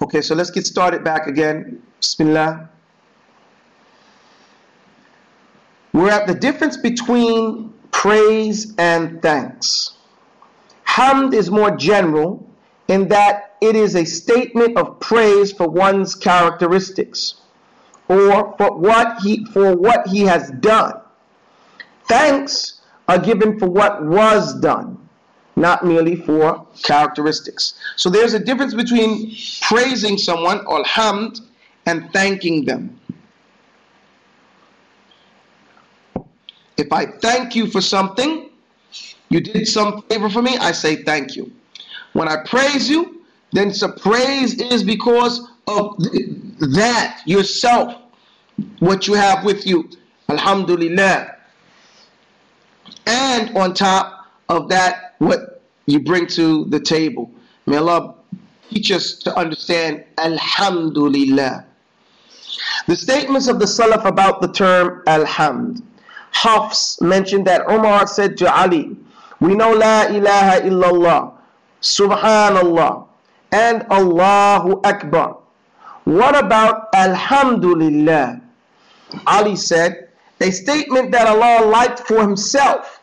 Okay, 0.00 0.20
so 0.20 0.34
let's 0.34 0.50
get 0.50 0.66
started 0.66 1.02
back 1.02 1.26
again. 1.26 1.82
Bismillah. 2.00 2.68
We're 5.92 6.10
at 6.10 6.26
the 6.26 6.34
difference 6.34 6.76
between 6.76 7.72
praise 7.90 8.74
and 8.78 9.20
thanks. 9.22 9.97
Hamd 10.98 11.32
is 11.32 11.48
more 11.48 11.70
general 11.76 12.44
in 12.88 13.06
that 13.06 13.56
it 13.60 13.76
is 13.76 13.94
a 13.94 14.04
statement 14.04 14.76
of 14.76 14.98
praise 14.98 15.52
for 15.52 15.68
one's 15.68 16.16
characteristics 16.16 17.34
or 18.08 18.56
for 18.58 18.76
what 18.76 19.20
he 19.22 19.44
for 19.52 19.76
what 19.76 20.08
he 20.08 20.22
has 20.22 20.50
done. 20.58 21.00
Thanks 22.08 22.80
are 23.06 23.18
given 23.18 23.60
for 23.60 23.68
what 23.68 24.04
was 24.04 24.58
done, 24.60 24.98
not 25.54 25.84
merely 25.84 26.16
for 26.16 26.66
characteristics. 26.82 27.74
So 27.94 28.10
there's 28.10 28.34
a 28.34 28.40
difference 28.40 28.74
between 28.74 29.36
praising 29.62 30.18
someone 30.18 30.66
or 30.66 30.82
hamd 30.82 31.42
and 31.86 32.12
thanking 32.12 32.64
them. 32.64 32.98
If 36.76 36.92
I 36.92 37.06
thank 37.06 37.54
you 37.54 37.68
for 37.68 37.80
something, 37.80 38.47
you 39.28 39.40
did 39.40 39.68
some 39.68 40.02
favor 40.02 40.28
for 40.28 40.42
me, 40.42 40.56
I 40.58 40.72
say 40.72 41.02
thank 41.02 41.36
you. 41.36 41.52
When 42.12 42.28
I 42.28 42.36
praise 42.44 42.88
you, 42.88 43.22
then 43.52 43.68
the 43.68 43.96
praise 44.00 44.60
is 44.60 44.82
because 44.82 45.48
of 45.66 45.96
that 46.74 47.22
yourself, 47.26 47.94
what 48.80 49.06
you 49.06 49.14
have 49.14 49.44
with 49.44 49.66
you. 49.66 49.90
Alhamdulillah. 50.28 51.36
And 53.06 53.56
on 53.56 53.74
top 53.74 54.26
of 54.48 54.68
that, 54.68 55.14
what 55.18 55.62
you 55.86 56.00
bring 56.00 56.26
to 56.28 56.64
the 56.66 56.80
table. 56.80 57.30
May 57.66 57.78
Allah 57.78 58.14
teach 58.70 58.90
us 58.90 59.14
to 59.20 59.34
understand 59.36 60.04
Alhamdulillah. 60.18 61.64
The 62.86 62.96
statements 62.96 63.48
of 63.48 63.58
the 63.58 63.64
Salaf 63.66 64.04
about 64.04 64.40
the 64.40 64.48
term 64.52 65.02
Alhamd. 65.06 65.82
Hafs 66.32 67.00
mentioned 67.00 67.46
that 67.46 67.62
Umar 67.70 68.06
said 68.06 68.36
to 68.38 68.54
Ali, 68.54 68.96
We 69.40 69.54
know 69.54 69.72
La 69.72 70.06
ilaha 70.06 70.60
illallah, 70.62 71.32
Subhanallah, 71.80 73.06
and 73.52 73.86
Allahu 73.90 74.80
Akbar. 74.84 75.38
What 76.04 76.36
about 76.36 76.88
Alhamdulillah? 76.94 78.40
Ali 79.26 79.56
said, 79.56 80.08
a 80.40 80.50
statement 80.50 81.10
that 81.12 81.26
Allah 81.26 81.66
liked 81.66 82.00
for 82.00 82.20
himself, 82.20 83.00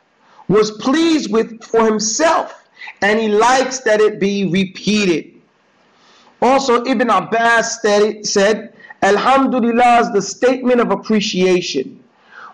was 0.47 0.71
pleased 0.71 1.31
with 1.31 1.63
for 1.63 1.85
himself, 1.85 2.67
and 3.01 3.19
he 3.19 3.27
likes 3.27 3.79
that 3.79 3.99
it 3.99 4.19
be 4.19 4.49
repeated. 4.49 5.41
Also, 6.41 6.83
Ibn 6.85 7.09
Abbas 7.09 7.81
said, 8.23 8.73
Alhamdulillah 9.01 10.01
is 10.01 10.11
the 10.11 10.21
statement 10.21 10.79
of 10.79 10.91
appreciation. 10.91 12.03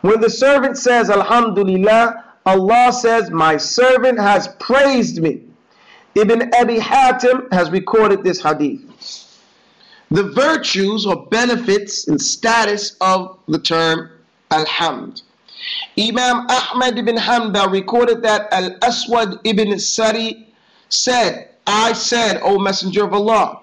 When 0.01 0.19
the 0.21 0.29
servant 0.29 0.77
says 0.77 1.09
Alhamdulillah, 1.09 2.30
Allah 2.45 2.91
says, 2.91 3.29
My 3.29 3.57
servant 3.57 4.19
has 4.19 4.47
praised 4.59 5.21
me. 5.21 5.41
Ibn 6.15 6.53
Abi 6.55 6.79
Hatim 6.79 7.47
has 7.51 7.69
recorded 7.71 8.23
this 8.23 8.41
hadith. 8.41 8.81
The 10.09 10.23
virtues 10.23 11.05
or 11.05 11.25
benefits 11.27 12.07
and 12.07 12.21
status 12.21 12.97
of 12.99 13.37
the 13.47 13.59
term 13.59 14.11
Alhamd. 14.49 15.21
Imam 15.97 16.47
Ahmad 16.49 16.97
ibn 16.97 17.15
Hanbal 17.15 17.71
recorded 17.71 18.21
that 18.23 18.51
Al 18.51 18.75
Aswad 18.81 19.39
ibn 19.45 19.77
Sari 19.79 20.47
said, 20.89 21.49
I 21.67 21.93
said, 21.93 22.41
O 22.43 22.57
Messenger 22.59 23.05
of 23.05 23.13
Allah, 23.13 23.61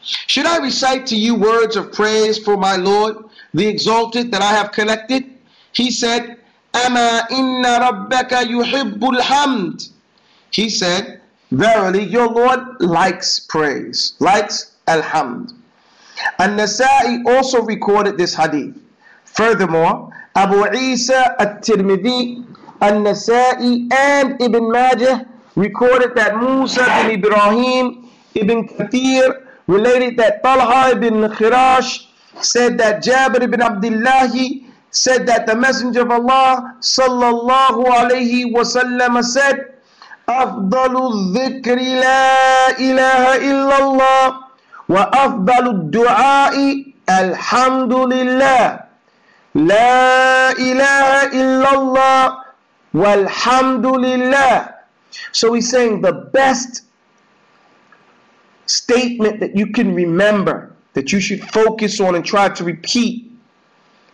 should 0.00 0.46
I 0.46 0.58
recite 0.58 1.06
to 1.08 1.16
you 1.16 1.34
words 1.34 1.76
of 1.76 1.92
praise 1.92 2.38
for 2.38 2.56
my 2.56 2.76
Lord, 2.76 3.16
the 3.52 3.66
exalted 3.66 4.32
that 4.32 4.42
I 4.42 4.52
have 4.52 4.72
collected? 4.72 5.24
He 5.72 5.90
said, 5.90 6.37
Ama 6.74 7.26
inna 7.30 7.80
rabbaka 7.80 8.42
yuhibbul 8.44 9.20
hamd. 9.20 9.90
He 10.50 10.68
said, 10.70 11.20
Verily, 11.50 12.04
your 12.04 12.28
Lord 12.28 12.60
likes 12.80 13.40
praise, 13.40 14.14
likes 14.20 14.72
alhamd. 14.86 15.54
And 16.38 16.58
Nasa'i 16.58 17.24
also 17.26 17.62
recorded 17.62 18.18
this 18.18 18.34
hadith. 18.34 18.76
Furthermore, 19.24 20.12
Abu 20.34 20.66
Isa 20.76 21.36
at-Tirmidhi, 21.40 22.44
An-Nasa'i, 22.80 23.92
and 23.92 24.40
Ibn 24.42 24.70
Majah 24.72 25.26
recorded 25.56 26.14
that 26.16 26.36
Musa 26.36 26.84
bin 26.84 27.18
Ibrahim 27.18 28.10
ibn 28.34 28.68
Kathir 28.68 29.46
related 29.66 30.16
that 30.18 30.42
Talha 30.42 30.92
ibn 30.92 31.22
Khirash 31.32 32.06
said 32.40 32.78
that 32.78 33.02
Jabir 33.02 33.42
ibn 33.42 33.60
Abdullah 33.62 34.28
said 34.91 35.25
that 35.27 35.47
the 35.47 35.55
Messenger 35.55 36.01
of 36.01 36.11
Allah 36.11 36.75
sallallahu 36.81 37.85
alayhi 37.85 38.53
wasallam 38.53 39.23
said, 39.23 39.73
أفضل 40.29 40.93
الذكر 41.13 41.75
لا 41.75 42.69
إله 42.79 43.23
إلا 43.37 43.77
الله 43.83 44.25
وأفضل 44.89 45.67
الدعاء 45.67 46.85
الحمد 47.09 47.93
لله 47.93 48.79
لا 49.55 50.51
إله 50.51 51.23
إلا 51.27 51.71
الله 51.75 52.37
والحمد 52.93 53.85
لله 53.85 54.69
So 55.31 55.53
he's 55.53 55.69
saying 55.69 56.01
the 56.01 56.13
best 56.33 56.83
statement 58.65 59.39
that 59.41 59.55
you 59.55 59.67
can 59.67 59.93
remember, 59.93 60.71
that 60.93 61.11
you 61.11 61.19
should 61.19 61.43
focus 61.43 61.99
on 61.99 62.15
and 62.15 62.25
try 62.25 62.49
to 62.49 62.63
repeat, 62.63 63.26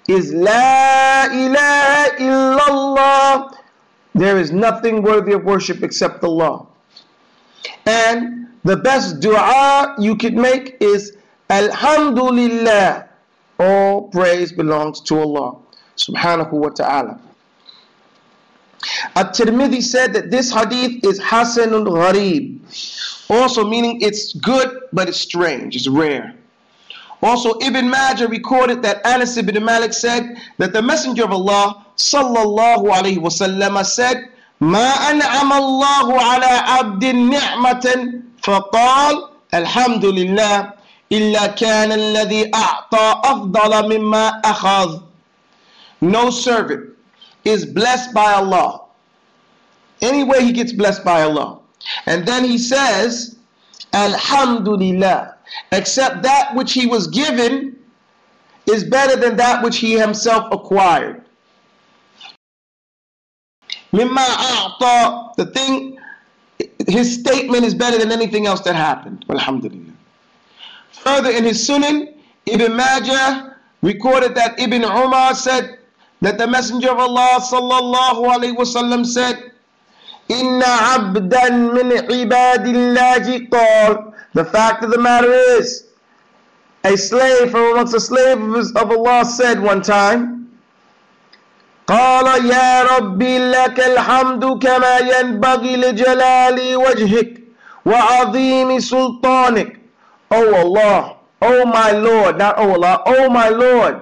is 0.08 0.32
La 0.32 1.26
ilaha 1.32 2.16
illallah. 2.18 3.56
There 4.14 4.38
is 4.38 4.52
nothing 4.52 5.02
worthy 5.02 5.32
of 5.32 5.44
worship 5.44 5.82
except 5.82 6.22
Allah. 6.22 6.66
And 7.86 8.48
the 8.64 8.76
best 8.76 9.20
dua 9.20 9.94
you 9.98 10.16
could 10.16 10.34
make 10.34 10.76
is 10.80 11.16
Alhamdulillah. 11.50 13.08
All 13.58 14.08
praise 14.08 14.52
belongs 14.52 15.00
to 15.02 15.18
Allah 15.18 15.56
subhanahu 15.96 16.52
wa 16.52 16.68
ta'ala. 16.70 17.20
At-Tirmidhi 19.16 19.82
said 19.82 20.12
that 20.12 20.30
this 20.30 20.52
hadith 20.52 21.04
is 21.04 21.20
Hasanul 21.20 21.86
Gharib. 21.86 22.58
Also 23.30 23.64
meaning 23.66 24.00
it's 24.00 24.34
good, 24.34 24.80
but 24.92 25.08
it's 25.08 25.20
strange, 25.20 25.76
it's 25.76 25.88
rare. 25.88 26.34
Also, 27.23 27.57
Ibn 27.59 27.89
Majah 27.89 28.27
recorded 28.27 28.81
that 28.83 29.05
Anas 29.05 29.35
ibn 29.37 29.61
Malik 29.63 29.93
said 29.93 30.37
that 30.57 30.71
the 30.71 30.81
Messenger 30.81 31.25
of 31.25 31.31
Allah 31.31 31.85
sallallahu 31.97 32.87
alayhi 32.91 33.17
wasallam 33.17 33.85
said, 33.85 34.29
ما 34.61 34.89
أنعم 35.11 35.53
الله 35.53 36.21
على 36.21 36.45
عبد 36.45 37.05
نعمة 37.05 37.85
فقال 38.43 39.15
الحمد 39.53 40.05
لله 40.05 40.73
إلا 41.11 41.47
كان 41.47 41.91
الذي 41.91 42.51
أعطى 42.55 43.21
أفضل 43.23 43.99
مما 43.99 44.41
أخذ 44.45 45.01
No 46.01 46.29
servant 46.29 46.91
is 47.43 47.65
blessed 47.65 48.13
by 48.13 48.33
Allah. 48.33 48.81
Anyway, 50.01 50.43
he 50.43 50.53
gets 50.53 50.71
blessed 50.71 51.03
by 51.03 51.23
Allah. 51.23 51.59
And 52.05 52.25
then 52.25 52.45
he 52.45 52.57
says, 52.57 53.35
Alhamdulillah, 53.93 55.32
except 55.72 56.22
that 56.22 56.54
which 56.54 56.72
he 56.72 56.86
was 56.86 57.06
given 57.08 57.76
is 58.66 58.84
better 58.84 59.16
than 59.16 59.36
that 59.36 59.62
which 59.62 59.78
he 59.78 59.98
himself 59.98 60.48
acquired. 60.52 61.22
The 63.92 65.50
thing, 65.52 65.98
his 66.88 67.14
statement 67.14 67.64
is 67.64 67.74
better 67.74 67.98
than 67.98 68.10
anything 68.12 68.46
else 68.46 68.60
that 68.62 68.74
happened. 68.74 69.24
Alhamdulillah. 69.30 69.92
Further 70.92 71.30
in 71.30 71.44
his 71.44 71.68
Sunan, 71.68 72.14
Ibn 72.46 72.74
Majah 72.76 73.56
recorded 73.82 74.34
that 74.34 74.58
Ibn 74.58 74.84
Umar 74.84 75.34
said 75.34 75.78
that 76.22 76.38
the 76.38 76.46
Messenger 76.46 76.90
of 76.92 76.98
Allah 76.98 77.38
sallallahu 77.40 78.24
alaihi 78.34 78.56
wasallam 78.56 79.04
said, 79.04 79.52
Inna 80.28 80.64
abdan 80.64 81.74
min 81.74 81.90
ibadillahi 82.08 83.48
qal. 83.50 84.13
The 84.33 84.45
fact 84.45 84.83
of 84.83 84.91
the 84.91 84.97
matter 84.99 85.31
is, 85.31 85.85
a 86.83 86.95
slave 86.97 87.51
from 87.51 87.71
amongst 87.73 87.93
the 87.93 87.99
slaves 87.99 88.71
of 88.75 88.91
Allah 88.91 89.25
said 89.25 89.61
one 89.61 89.81
time, 89.81 90.39
قال 91.87 92.45
يا 92.45 92.83
ربي 92.83 93.37
لك 93.51 93.79
الحمد 93.79 94.45
كما 94.63 94.97
ينبغي 94.99 95.75
لجلال 95.75 96.75
وجهك 96.75 97.41
وعظيم 97.85 98.79
سلطانك 98.79 99.75
Oh 100.31 100.53
Allah, 100.53 101.15
oh 101.41 101.65
my 101.65 101.89
Lord, 101.91 102.37
not 102.37 102.53
oh 102.59 102.73
Allah, 102.73 103.01
oh 103.07 103.29
my 103.31 103.49
Lord, 103.49 104.01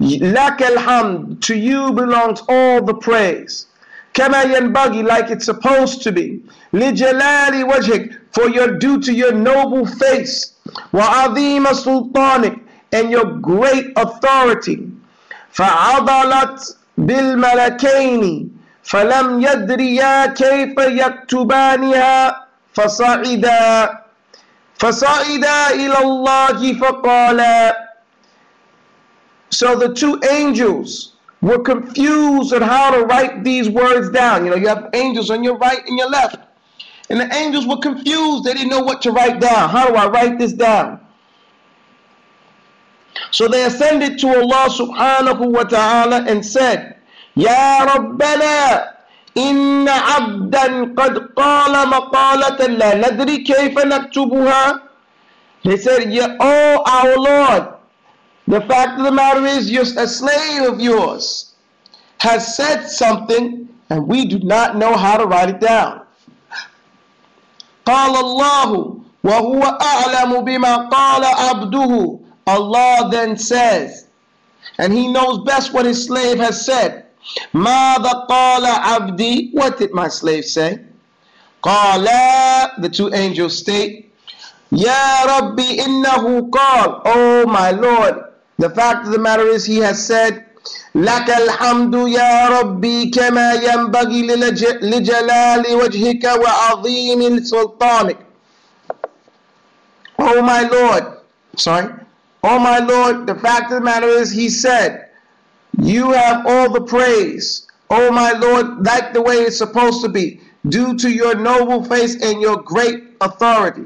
لك 0.00 0.62
الحمد, 0.62 1.40
to 1.42 1.54
you 1.54 1.92
belongs 1.92 2.40
all 2.48 2.80
the 2.82 2.94
praise 2.94 3.66
كما 4.14 4.42
ينبغي 4.42 5.02
like 5.02 5.30
it's 5.30 5.44
supposed 5.46 6.02
to 6.02 6.12
be 6.12 6.40
لجلال 6.72 7.64
وجهك 7.64 8.10
for 8.32 8.48
your 8.48 8.68
due 8.78 8.98
to 9.00 9.12
your 9.12 9.32
noble 9.32 9.86
face 9.86 10.52
وعظيم 10.92 11.72
سلطانك 11.72 12.56
and 12.94 13.10
your 13.10 13.24
great 13.40 13.92
authority 13.96 14.78
فعضلت 15.52 16.76
بالملكين 16.98 18.50
فلم 18.82 19.40
يدريا 19.42 20.26
كيف 20.26 20.74
يكتبانها 20.78 22.46
فصعدا 22.74 23.98
فصعدا 24.78 25.70
إلى 25.70 25.98
الله 25.98 26.72
فقالا 26.74 27.88
So 29.50 29.74
the 29.76 29.94
two 29.94 30.20
angels 30.30 31.11
were 31.42 31.58
confused 31.60 32.52
on 32.52 32.62
how 32.62 32.90
to 32.90 33.04
write 33.04 33.44
these 33.44 33.68
words 33.68 34.10
down. 34.10 34.44
You 34.44 34.50
know, 34.50 34.56
you 34.56 34.68
have 34.68 34.90
angels 34.92 35.30
on 35.30 35.44
your 35.44 35.56
right 35.56 35.80
and 35.86 35.96
your 35.98 36.10
left. 36.10 36.36
And 37.10 37.20
the 37.20 37.32
angels 37.34 37.66
were 37.66 37.78
confused. 37.78 38.44
They 38.44 38.52
didn't 38.54 38.68
know 38.70 38.82
what 38.82 39.00
to 39.02 39.12
write 39.12 39.40
down. 39.40 39.70
How 39.70 39.88
do 39.88 39.94
I 39.94 40.08
write 40.08 40.38
this 40.38 40.52
down? 40.52 41.00
So 43.30 43.48
they 43.48 43.64
ascended 43.64 44.18
to 44.20 44.28
Allah 44.28 44.68
subhanahu 44.68 45.52
wa 45.52 45.64
ta'ala 45.64 46.24
and 46.26 46.44
said, 46.44 46.96
Ya 47.34 47.84
Rabbana, 47.84 48.94
إن 49.38 49.88
عبدا 49.88 50.94
قد 50.98 51.18
قال 51.36 51.88
مقالة 51.88 52.66
لا 52.66 52.94
ندري 53.10 53.36
كيف 53.36 53.78
نكتبها 53.78 54.80
They 55.64 55.76
said, 55.76 56.12
yeah, 56.12 56.36
Oh 56.40 56.82
our 56.86 57.16
Lord, 57.16 57.71
the 58.46 58.60
fact 58.62 58.98
of 58.98 59.04
the 59.04 59.12
matter 59.12 59.44
is, 59.44 59.70
you're 59.70 59.82
a 59.82 60.06
slave 60.08 60.62
of 60.62 60.80
yours 60.80 61.54
has 62.20 62.56
said 62.56 62.86
something 62.88 63.68
and 63.90 64.06
we 64.06 64.24
do 64.26 64.38
not 64.40 64.76
know 64.76 64.96
how 64.96 65.16
to 65.16 65.26
write 65.26 65.48
it 65.50 65.60
down. 65.60 66.02
قال 67.86 68.16
الله 68.16 69.00
وهو 69.24 69.62
أعلم 69.80 70.40
بما 70.44 70.88
قال 70.90 71.24
عبده 71.24 72.20
Allah 72.46 73.08
then 73.10 73.36
says, 73.36 74.06
and 74.78 74.90
he 74.92 75.06
knows 75.08 75.44
best 75.44 75.74
what 75.74 75.84
his 75.84 76.04
slave 76.06 76.38
has 76.38 76.64
said. 76.64 77.04
ماذا 77.54 78.26
قال 78.28 78.64
عبدي? 78.64 79.52
What 79.52 79.78
did 79.78 79.92
my 79.92 80.08
slave 80.08 80.44
say? 80.46 80.78
قال, 81.62 82.04
the 82.78 82.88
two 82.88 83.12
angels 83.12 83.58
state, 83.58 84.12
Ya 84.70 85.24
Rabbi 85.26 85.76
innahu 85.76 86.48
قال, 86.50 87.02
Oh 87.04 87.46
my 87.46 87.70
Lord, 87.70 88.24
the 88.58 88.70
fact 88.70 89.06
of 89.06 89.12
the 89.12 89.18
matter 89.18 89.46
is 89.46 89.64
he 89.64 89.78
has 89.78 90.04
said, 90.04 90.44
لك 90.94 91.28
الحمد 91.30 91.94
يا 92.08 92.48
ربي 92.48 93.10
كما 93.10 93.52
ينبغي 93.54 94.26
لجلال 94.82 95.64
وجهك 95.74 96.24
وعظيم 96.24 97.44
سلطانك. 97.44 98.16
Oh 100.18 100.42
my 100.42 100.62
Lord, 100.62 101.04
sorry, 101.56 101.88
Oh 102.42 102.58
my 102.58 102.78
Lord, 102.78 103.26
the 103.26 103.34
fact 103.34 103.64
of 103.72 103.78
the 103.78 103.80
matter 103.80 104.06
is, 104.06 104.30
he 104.30 104.48
said, 104.48 105.08
You 105.80 106.12
have 106.12 106.46
all 106.46 106.70
the 106.70 106.80
praise. 106.82 107.66
Oh 107.90 108.10
my 108.12 108.32
Lord, 108.32 108.84
like 108.86 109.12
the 109.12 109.22
way 109.22 109.36
it's 109.36 109.58
supposed 109.58 110.02
to 110.04 110.08
be, 110.08 110.40
due 110.68 110.96
to 110.98 111.10
your 111.10 111.34
noble 111.34 111.82
face 111.84 112.14
and 112.22 112.40
your 112.40 112.58
great 112.58 113.04
authority. 113.20 113.84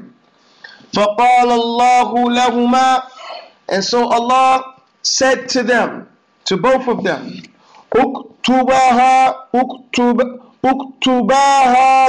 فَقَالَ 0.93 1.49
اللَّهُ 1.49 2.13
لَهُمَا 2.13 3.01
and 3.68 3.84
so 3.84 4.06
Allah 4.08 4.82
said 5.02 5.48
to 5.50 5.62
them, 5.62 6.08
to 6.46 6.56
both 6.56 6.88
of 6.88 7.04
them, 7.04 7.42
Uktubaha, 7.92 9.36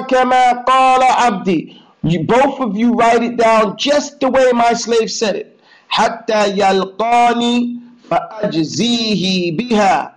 kama 0.07 0.63
qala 0.67 1.09
abdi. 1.27 1.81
Both 2.25 2.59
of 2.61 2.77
you 2.77 2.93
write 2.93 3.23
it 3.23 3.35
down 3.37 3.77
just 3.77 4.19
the 4.21 4.29
way 4.29 4.51
my 4.53 4.73
slave 4.73 5.11
said 5.11 5.35
it. 5.35 5.59
Hatta 5.89 6.53
yalqani 6.55 7.81
fa'ajzihi 8.03 9.57
biha. 9.59 10.13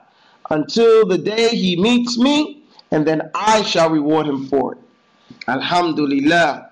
Until 0.50 1.06
the 1.06 1.18
day 1.18 1.48
he 1.56 1.76
meets 1.76 2.16
me, 2.18 2.62
and 2.92 3.04
then 3.06 3.30
I 3.34 3.62
shall 3.62 3.90
reward 3.90 4.26
him 4.28 4.46
for 4.46 4.74
it. 4.74 4.78
Alhamdulillah. 5.48 6.70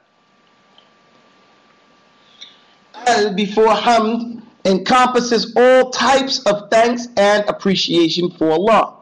Al 3.06 3.32
before 3.34 3.74
hamd 3.74 4.42
encompasses 4.64 5.52
all 5.56 5.90
types 5.90 6.40
of 6.46 6.70
thanks 6.70 7.08
and 7.16 7.48
appreciation 7.48 8.30
for 8.30 8.50
Allah. 8.52 8.96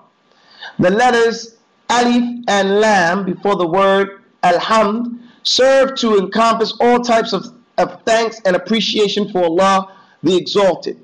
The 0.79 0.91
letters 0.91 1.57
alif 1.91 2.45
and 2.49 2.81
lam 2.81 3.25
before 3.25 3.57
the 3.57 3.67
word 3.67 4.23
alhamd 4.43 5.19
serve 5.43 5.95
to 5.97 6.19
encompass 6.19 6.73
all 6.81 7.01
types 7.01 7.33
of 7.33 7.47
of 7.79 8.03
thanks 8.05 8.41
and 8.45 8.57
appreciation 8.57 9.29
for 9.31 9.45
Allah 9.45 9.95
the 10.23 10.37
Exalted. 10.37 10.99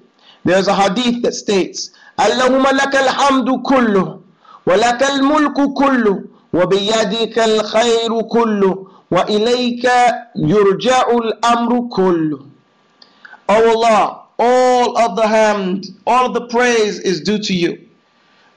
There's 0.44 0.68
a 0.68 0.74
hadith 0.74 1.22
that 1.22 1.32
states, 1.32 1.90
laka 2.18 2.98
alhamdu 3.06 3.62
laka 4.66 5.02
al-mulku 5.02 5.74
kullu, 5.74 6.28
wa 6.52 6.66
biyadika 6.66 7.38
al-khayru 7.38 8.28
kullu, 8.28 8.90
wa 9.10 9.24
ilayka 9.26 10.26
yurja'u 10.36 11.22
al-amru 11.22 11.88
kullu. 11.88 12.50
Oh 13.48 13.78
Allah, 13.78 14.23
all 14.38 14.98
of 14.98 15.16
the 15.16 15.22
hamd, 15.22 15.94
all 16.06 16.26
of 16.26 16.34
the 16.34 16.46
praise 16.48 16.98
is 16.98 17.20
due 17.20 17.38
to 17.38 17.54
you. 17.54 17.88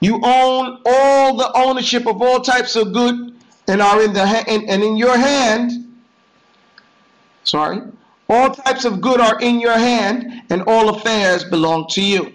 You 0.00 0.20
own 0.22 0.80
all 0.86 1.36
the 1.36 1.50
ownership 1.54 2.06
of 2.06 2.22
all 2.22 2.40
types 2.40 2.76
of 2.76 2.92
good 2.92 3.34
and 3.68 3.82
are 3.82 4.02
in 4.02 4.12
the 4.12 4.22
and, 4.22 4.68
and 4.68 4.82
in 4.82 4.96
your 4.96 5.16
hand. 5.16 5.72
Sorry, 7.44 7.80
all 8.28 8.50
types 8.50 8.84
of 8.84 9.00
good 9.00 9.20
are 9.20 9.38
in 9.40 9.60
your 9.60 9.78
hand, 9.78 10.42
and 10.50 10.62
all 10.62 10.90
affairs 10.90 11.44
belong 11.44 11.86
to 11.90 12.02
you. 12.02 12.32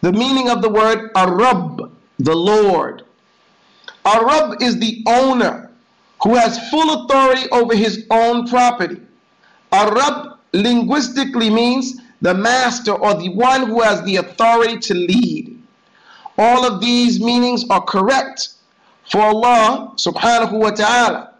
The 0.00 0.12
meaning 0.12 0.48
of 0.48 0.62
the 0.62 0.68
word 0.68 1.10
Ar-Rabb, 1.14 1.92
the 2.18 2.36
Lord. 2.36 3.02
Ar-Rabb 4.04 4.62
is 4.62 4.78
the 4.78 5.02
owner 5.06 5.70
who 6.22 6.34
has 6.34 6.68
full 6.70 7.04
authority 7.04 7.48
over 7.50 7.74
his 7.74 8.06
own 8.10 8.46
property. 8.46 9.00
Ar-Rabb 9.72 10.38
linguistically 10.52 11.50
means 11.50 12.00
the 12.20 12.34
master 12.34 12.92
or 12.92 13.14
the 13.14 13.28
one 13.28 13.66
who 13.66 13.82
has 13.82 14.02
the 14.02 14.16
authority 14.16 14.78
to 14.78 14.94
lead. 14.94 15.62
All 16.36 16.64
of 16.64 16.80
these 16.80 17.20
meanings 17.20 17.64
are 17.68 17.82
correct 17.82 18.50
for 19.10 19.20
Allah 19.20 19.92
subhanahu 19.96 20.52
wa 20.52 20.70
ta'ala. 20.70 21.34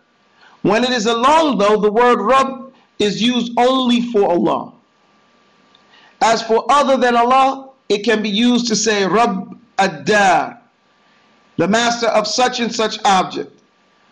When 0.62 0.84
it 0.84 0.90
is 0.90 1.06
alone, 1.06 1.58
though, 1.58 1.80
the 1.80 1.90
word 1.90 2.20
Rabb 2.20 2.72
is 2.98 3.22
used 3.22 3.52
only 3.56 4.02
for 4.12 4.28
Allah. 4.28 4.72
As 6.20 6.42
for 6.42 6.64
other 6.68 6.96
than 6.96 7.16
Allah, 7.16 7.70
it 7.88 8.04
can 8.04 8.22
be 8.22 8.28
used 8.28 8.66
to 8.68 8.76
say 8.76 9.06
Rabb 9.06 9.58
ad-Dar, 9.78 10.60
the 11.56 11.68
master 11.68 12.08
of 12.08 12.26
such 12.26 12.60
and 12.60 12.74
such 12.74 12.98
object. 13.04 13.52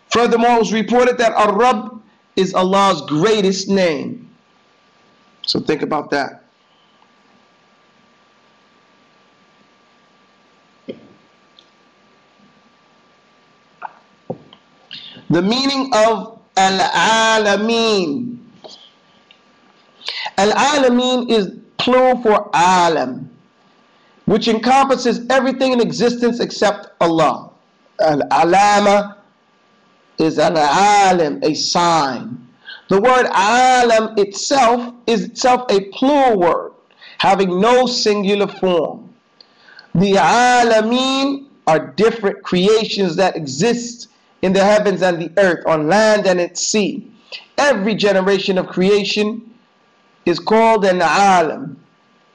Furthermore, 0.09 0.55
it 0.55 0.59
was 0.59 0.73
reported 0.73 1.17
that 1.17 1.33
Ar-Rabb 1.33 2.01
is 2.37 2.53
Allah's 2.53 3.01
greatest 3.01 3.67
name. 3.67 4.29
So 5.45 5.59
think 5.59 5.81
about 5.81 6.11
that. 6.11 6.43
The 15.29 15.41
meaning 15.41 15.91
of 15.93 16.39
Al-Alameen. 16.55 18.37
Al-Alameen 20.37 21.29
is 21.29 21.51
plural 21.77 22.21
for 22.21 22.49
Alam, 22.53 23.29
which 24.25 24.47
encompasses 24.47 25.25
everything 25.29 25.73
in 25.73 25.81
existence 25.81 26.39
except 26.39 26.89
Allah. 27.01 27.49
Al-Alama 27.99 29.16
is 30.19 30.39
an 30.39 30.57
alim, 30.57 31.39
a 31.43 31.53
sign. 31.53 32.47
The 32.89 33.01
word 33.01 33.27
alam 33.27 34.17
itself 34.17 34.93
is 35.05 35.25
itself 35.25 35.69
a 35.69 35.81
plural 35.91 36.39
word, 36.39 36.71
having 37.17 37.59
no 37.59 37.85
singular 37.85 38.47
form. 38.47 39.13
The 39.93 40.13
alameen 40.13 41.47
are 41.65 41.87
different 41.87 42.43
creations 42.43 43.15
that 43.17 43.35
exist 43.35 44.07
in 44.41 44.53
the 44.53 44.63
heavens 44.63 45.01
and 45.01 45.21
the 45.21 45.31
earth, 45.37 45.65
on 45.65 45.87
land 45.87 46.27
and 46.27 46.39
at 46.39 46.57
sea. 46.57 47.11
Every 47.57 47.95
generation 47.95 48.57
of 48.57 48.67
creation 48.67 49.53
is 50.25 50.39
called 50.39 50.85
an 50.85 51.01
alam. 51.01 51.83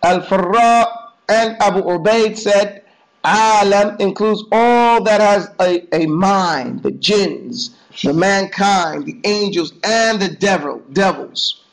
Al-Farra 0.02 0.86
and 1.28 1.56
Abu 1.62 1.82
Ubaid 1.82 2.36
said, 2.36 2.81
alam 3.24 3.96
includes 4.00 4.44
all 4.50 5.02
that 5.04 5.20
has 5.20 5.50
a, 5.60 5.86
a 5.94 6.06
mind, 6.06 6.82
the 6.82 6.90
jinns, 6.92 7.76
the 8.02 8.12
mankind, 8.12 9.06
the 9.06 9.20
angels, 9.24 9.72
and 9.84 10.20
the 10.20 10.28
devil, 10.28 10.82
devils, 10.92 11.64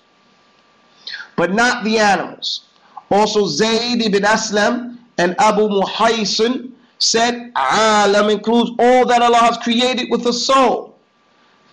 but 1.36 1.54
not 1.54 1.84
the 1.84 1.98
animals. 1.98 2.62
Also 3.10 3.46
Zayd 3.48 4.02
ibn 4.04 4.24
Aslam 4.24 4.98
and 5.18 5.36
Abu 5.40 5.68
Muhaysin 5.68 6.72
said 7.00 7.52
alam 7.56 8.30
includes 8.30 8.72
all 8.78 9.06
that 9.08 9.22
Allah 9.22 9.38
has 9.38 9.58
created 9.58 10.08
with 10.12 10.26
a 10.28 10.34
soul. 10.34 10.96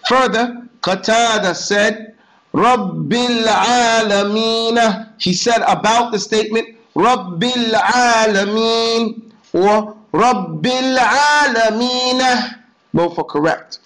Further, 0.08 0.68
Qatada 0.80 1.54
said 1.54 2.14
Rabbil 2.54 3.44
Alameen. 3.44 5.10
He 5.18 5.34
said 5.34 5.62
about 5.68 6.12
the 6.12 6.18
statement 6.18 6.76
Rabbil 6.94 7.72
Alameen 7.72 9.25
or 9.56 9.96
Rabbil 10.12 10.98
Alameen. 10.98 12.54
Both 12.92 13.18
are 13.18 13.24
correct. 13.24 13.78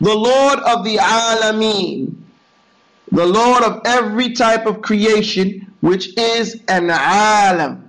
The 0.00 0.14
Lord 0.14 0.58
of 0.60 0.84
the 0.84 0.96
Alameen, 0.96 2.14
the 3.10 3.26
Lord 3.26 3.62
of 3.64 3.80
every 3.84 4.32
type 4.32 4.66
of 4.66 4.82
creation, 4.82 5.72
which 5.80 6.16
is 6.18 6.60
an 6.68 6.90
Alam. 6.90 7.88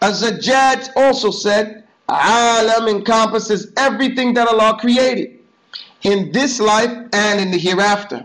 Az-Zajjaj 0.00 0.90
also 0.96 1.30
said, 1.30 1.84
Alam 2.08 2.88
encompasses 2.88 3.72
everything 3.76 4.34
that 4.34 4.48
Allah 4.48 4.78
created 4.78 5.40
in 6.02 6.30
this 6.32 6.60
life 6.60 6.90
and 7.12 7.40
in 7.40 7.50
the 7.50 7.58
hereafter. 7.58 8.24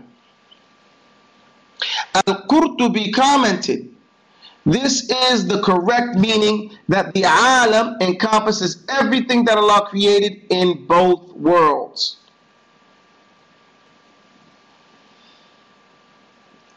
Al-Qurtubi 2.14 3.12
commented, 3.12 3.93
this 4.65 5.09
is 5.09 5.47
the 5.47 5.61
correct 5.61 6.15
meaning 6.17 6.71
that 6.89 7.13
the 7.13 7.23
alam 7.23 7.95
encompasses 8.01 8.83
everything 8.89 9.45
that 9.45 9.57
Allah 9.57 9.87
created 9.89 10.41
in 10.49 10.85
both 10.85 11.33
worlds. 11.35 12.17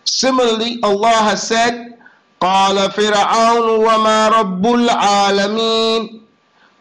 Similarly, 0.05 0.79
Allah 0.83 1.17
has 1.31 1.43
said, 1.43 1.89
قال 2.41 2.91
فرعون 2.91 3.69
وما 3.87 4.29
رب 4.29 4.67
العالمين 4.67 6.23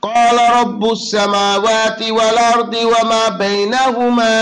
قال 0.01 0.37
رب 0.61 0.91
السماوات 0.91 2.01
والأرض 2.11 2.73
وما 2.75 3.29
بينهما 3.29 4.37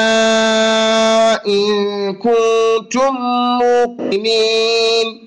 إن 1.45 2.13
كنتم 2.15 3.15
موقنين 3.59 5.22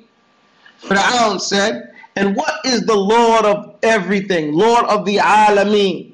Fir'aun 0.88 1.39
said, 1.41 1.93
and 2.15 2.36
what 2.36 2.65
is 2.65 2.86
the 2.86 2.95
Lord 2.95 3.45
of 3.45 3.76
everything, 3.84 4.54
Lord 4.54 4.86
of 4.86 5.06
the 5.06 5.17
Alameen? 5.17 6.13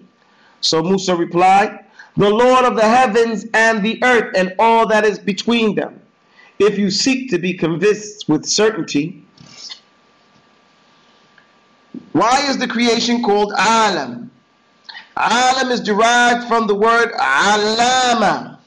So 0.61 0.81
Musa 0.81 1.15
replied, 1.15 1.79
the 2.17 2.29
Lord 2.29 2.65
of 2.65 2.75
the 2.75 2.87
heavens 2.87 3.45
and 3.53 3.83
the 3.83 4.03
earth 4.03 4.33
and 4.35 4.53
all 4.59 4.87
that 4.87 5.05
is 5.05 5.19
between 5.19 5.75
them. 5.75 6.01
If 6.59 6.77
you 6.77 6.91
seek 6.91 7.29
to 7.31 7.37
be 7.37 7.53
convinced 7.53 8.27
with 8.29 8.45
certainty, 8.45 9.23
why 12.11 12.47
is 12.47 12.57
the 12.57 12.67
creation 12.67 13.23
called 13.23 13.53
alam? 13.57 14.31
Alam 15.17 15.71
is 15.71 15.81
derived 15.81 16.47
from 16.47 16.67
the 16.67 16.75
word 16.75 17.11
alama. 17.13 18.59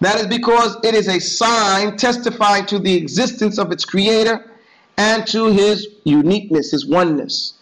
That 0.00 0.16
is 0.16 0.26
because 0.26 0.76
it 0.84 0.94
is 0.94 1.08
a 1.08 1.20
sign 1.20 1.96
testifying 1.96 2.66
to 2.66 2.78
the 2.78 2.94
existence 2.94 3.58
of 3.58 3.72
its 3.72 3.84
creator 3.84 4.50
and 4.96 5.26
to 5.26 5.46
his 5.46 5.88
uniqueness, 6.04 6.70
his 6.70 6.86
oneness. 6.86 7.54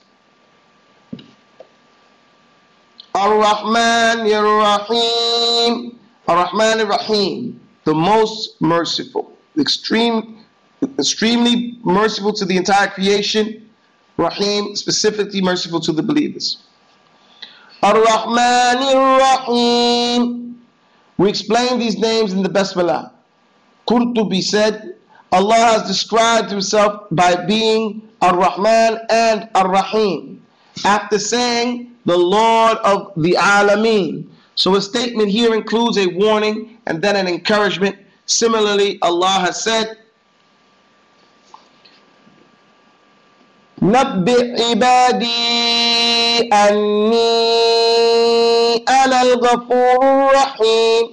Ar-Rahman 3.14 4.20
Ar-Rahim, 4.32 5.98
Ar-Rahman 6.28 6.80
Ar-Rahim, 6.80 7.60
the 7.84 7.94
most 7.94 8.60
merciful, 8.60 9.36
extreme, 9.58 10.44
extremely 10.98 11.78
merciful 11.82 12.32
to 12.32 12.44
the 12.44 12.56
entire 12.56 12.88
creation, 12.88 13.68
Rahim, 14.16 14.76
specifically 14.76 15.40
merciful 15.40 15.80
to 15.80 15.92
the 15.92 16.02
believers. 16.02 16.58
Ar-Rahman 17.82 18.78
Ar-Rahim. 18.82 20.60
We 21.18 21.28
explain 21.28 21.78
these 21.78 21.98
names 21.98 22.32
in 22.32 22.42
the 22.42 22.48
Basmalah. 22.48 23.12
Qurtubi 23.88 24.42
said, 24.42 24.91
Allah 25.31 25.55
has 25.55 25.87
described 25.87 26.49
himself 26.49 27.03
by 27.11 27.35
being 27.35 28.07
Ar-Rahman 28.21 28.99
and 29.09 29.49
Ar-Rahim. 29.55 30.41
After 30.85 31.19
saying, 31.19 31.91
the 32.05 32.17
Lord 32.17 32.77
of 32.79 33.11
the 33.17 33.33
Alameen. 33.33 34.27
So 34.55 34.75
a 34.75 34.81
statement 34.81 35.29
here 35.29 35.53
includes 35.53 35.97
a 35.97 36.07
warning 36.07 36.79
and 36.87 37.01
then 37.01 37.17
an 37.17 37.27
encouragement. 37.27 37.97
Similarly, 38.25 38.97
Allah 39.01 39.43
has 39.45 39.61
said, 39.61 39.97
نبئ 43.81 44.61
عبادي 44.61 46.49
أني 46.53 47.47
أنا 48.89 49.21
الغفور 49.21 50.03
الرحيم 50.03 51.10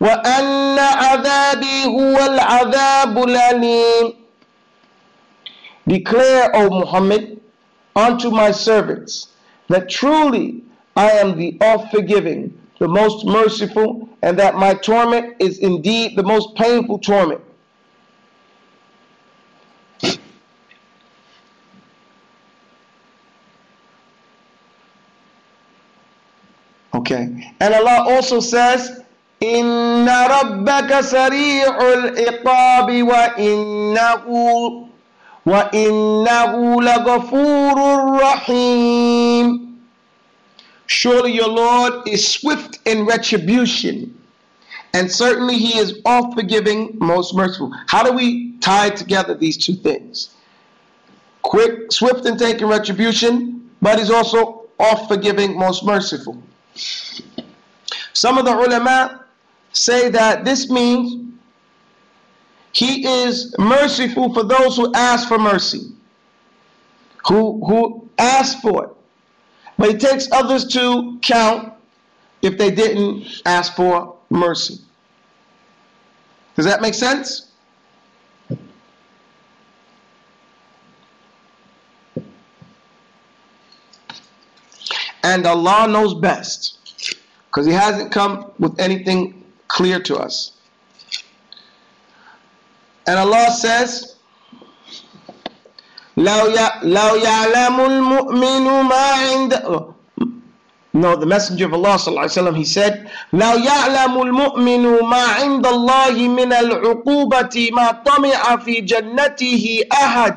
وأن 0.00 0.78
عذابي 0.78 1.84
هو 1.84 2.26
العذاب 2.26 3.18
الأليم 3.18 4.26
Declare, 5.88 6.50
O 6.54 6.68
Muhammad, 6.68 7.40
unto 7.94 8.30
my 8.30 8.50
servants 8.50 9.28
that 9.68 9.88
truly 9.88 10.64
I 10.96 11.10
am 11.12 11.36
the 11.36 11.56
all-forgiving, 11.60 12.52
the 12.80 12.88
most 12.88 13.24
merciful, 13.24 14.08
and 14.22 14.36
that 14.38 14.56
my 14.56 14.74
torment 14.74 15.36
is 15.38 15.58
indeed 15.58 16.16
the 16.16 16.24
most 16.24 16.56
painful 16.56 16.98
torment. 16.98 17.40
Okay. 26.94 27.52
And 27.60 27.74
Allah 27.74 28.04
also 28.08 28.40
says, 28.40 28.99
إن 29.42 30.08
ربك 30.08 31.00
سريع 31.00 31.92
العقاب 31.92 33.02
وإنه 33.02 34.24
وإنه 35.46 36.82
لغفور 36.82 37.76
رحيم 38.20 39.66
Surely 40.88 41.32
your 41.32 41.48
Lord 41.48 42.08
is 42.08 42.26
swift 42.26 42.78
in 42.84 43.06
retribution, 43.06 44.16
and 44.94 45.10
certainly 45.10 45.56
He 45.58 45.76
is 45.78 46.00
all 46.04 46.32
forgiving, 46.32 46.96
most 47.00 47.34
merciful. 47.34 47.72
How 47.88 48.04
do 48.04 48.12
we 48.12 48.52
tie 48.58 48.90
together 48.90 49.34
these 49.34 49.56
two 49.56 49.74
things? 49.74 50.30
Quick, 51.42 51.90
swift 51.90 52.24
in 52.24 52.36
taking 52.38 52.68
retribution, 52.68 53.68
but 53.82 53.98
He's 53.98 54.10
also 54.12 54.68
all 54.78 55.08
forgiving, 55.08 55.58
most 55.58 55.84
merciful. 55.84 56.40
Some 58.12 58.38
of 58.38 58.44
the 58.44 58.56
ulama 58.56 59.24
say 59.73 60.09
that 60.09 60.45
this 60.45 60.69
means 60.69 61.33
he 62.73 63.05
is 63.05 63.53
merciful 63.59 64.33
for 64.33 64.43
those 64.43 64.77
who 64.77 64.91
ask 64.93 65.27
for 65.27 65.37
mercy, 65.37 65.91
who, 67.27 67.63
who 67.65 68.09
ask 68.17 68.59
for 68.61 68.85
it. 68.85 68.89
But 69.77 69.91
he 69.91 69.97
takes 69.97 70.31
others 70.31 70.65
to 70.73 71.19
count 71.21 71.73
if 72.41 72.57
they 72.57 72.71
didn't 72.71 73.41
ask 73.45 73.75
for 73.75 74.15
mercy. 74.29 74.79
Does 76.55 76.65
that 76.65 76.81
make 76.81 76.93
sense? 76.93 77.51
And 85.23 85.45
Allah 85.45 85.87
knows 85.87 86.13
best 86.15 86.79
because 87.47 87.65
He 87.65 87.73
hasn't 87.73 88.11
come 88.11 88.51
with 88.59 88.79
anything 88.79 89.40
clear 89.70 90.00
to 90.00 90.16
us. 90.16 90.52
And 93.06 93.18
Allah 93.18 93.50
says, 93.50 94.16
لو 96.16 97.14
يعلم 97.14 97.80
المؤمن 97.80 98.64
ما 98.82 99.06
عند 99.12 99.52
No, 100.96 101.14
the 101.14 101.26
Messenger 101.26 101.66
of 101.66 101.74
Allah 101.74 101.96
صلى 102.00 102.08
الله 102.08 102.22
عليه 102.24 102.40
وسلم, 102.40 102.56
he 102.56 102.64
said, 102.64 103.06
لو 103.32 103.52
يعلم 103.60 104.22
المؤمن 104.22 105.02
ما 105.04 105.22
عند 105.22 105.66
الله 105.66 106.28
من 106.28 106.52
العقوبة 106.52 107.68
ما 107.72 107.90
طمع 107.92 108.56
في 108.56 108.80
جنته 108.80 109.80
أحد 109.92 110.34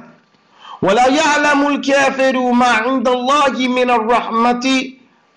ولا 0.82 1.08
يعلم 1.08 1.68
الكافر 1.68 2.52
ما 2.52 2.68
عند 2.68 3.08
الله 3.08 3.68
من 3.68 3.90
الرحمة 3.90 4.66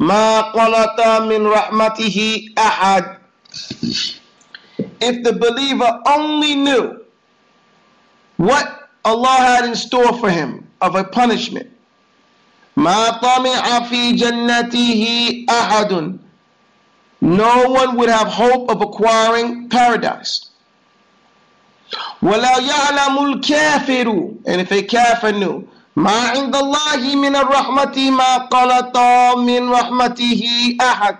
ما 0.00 0.40
قنط 0.40 0.98
من 1.22 1.46
رحمته 1.46 2.18
أحد 2.59 3.15
If 5.00 5.22
the 5.24 5.32
believer 5.32 6.00
only 6.07 6.55
knew 6.55 7.05
what 8.36 8.88
Allah 9.05 9.36
had 9.50 9.64
in 9.64 9.74
store 9.74 10.12
for 10.18 10.30
him 10.30 10.66
of 10.80 10.94
a 10.94 11.05
punishment, 11.05 11.68
ما 12.76 13.11
طمع 13.20 13.88
في 13.88 14.12
جنته 14.16 15.44
أحد 15.50 16.18
No 17.20 17.68
one 17.68 17.96
would 17.96 18.09
have 18.09 18.26
hope 18.28 18.68
of 18.70 18.80
acquiring 18.82 19.68
paradise. 19.68 20.48
ولا 22.22 22.59
يعلم 22.59 23.18
الكافر 23.18 24.34
And 24.46 24.61
if 24.61 24.72
a 24.72 24.82
kafir 24.82 25.32
knew 25.32 25.68
ما 25.96 26.11
عند 26.32 26.57
الله 26.57 27.16
من 27.16 27.36
الرحمة 27.36 28.11
ما 28.11 28.36
قلط 28.48 28.96
من 29.38 29.68
رحمته 29.70 30.42
أحد 30.80 31.16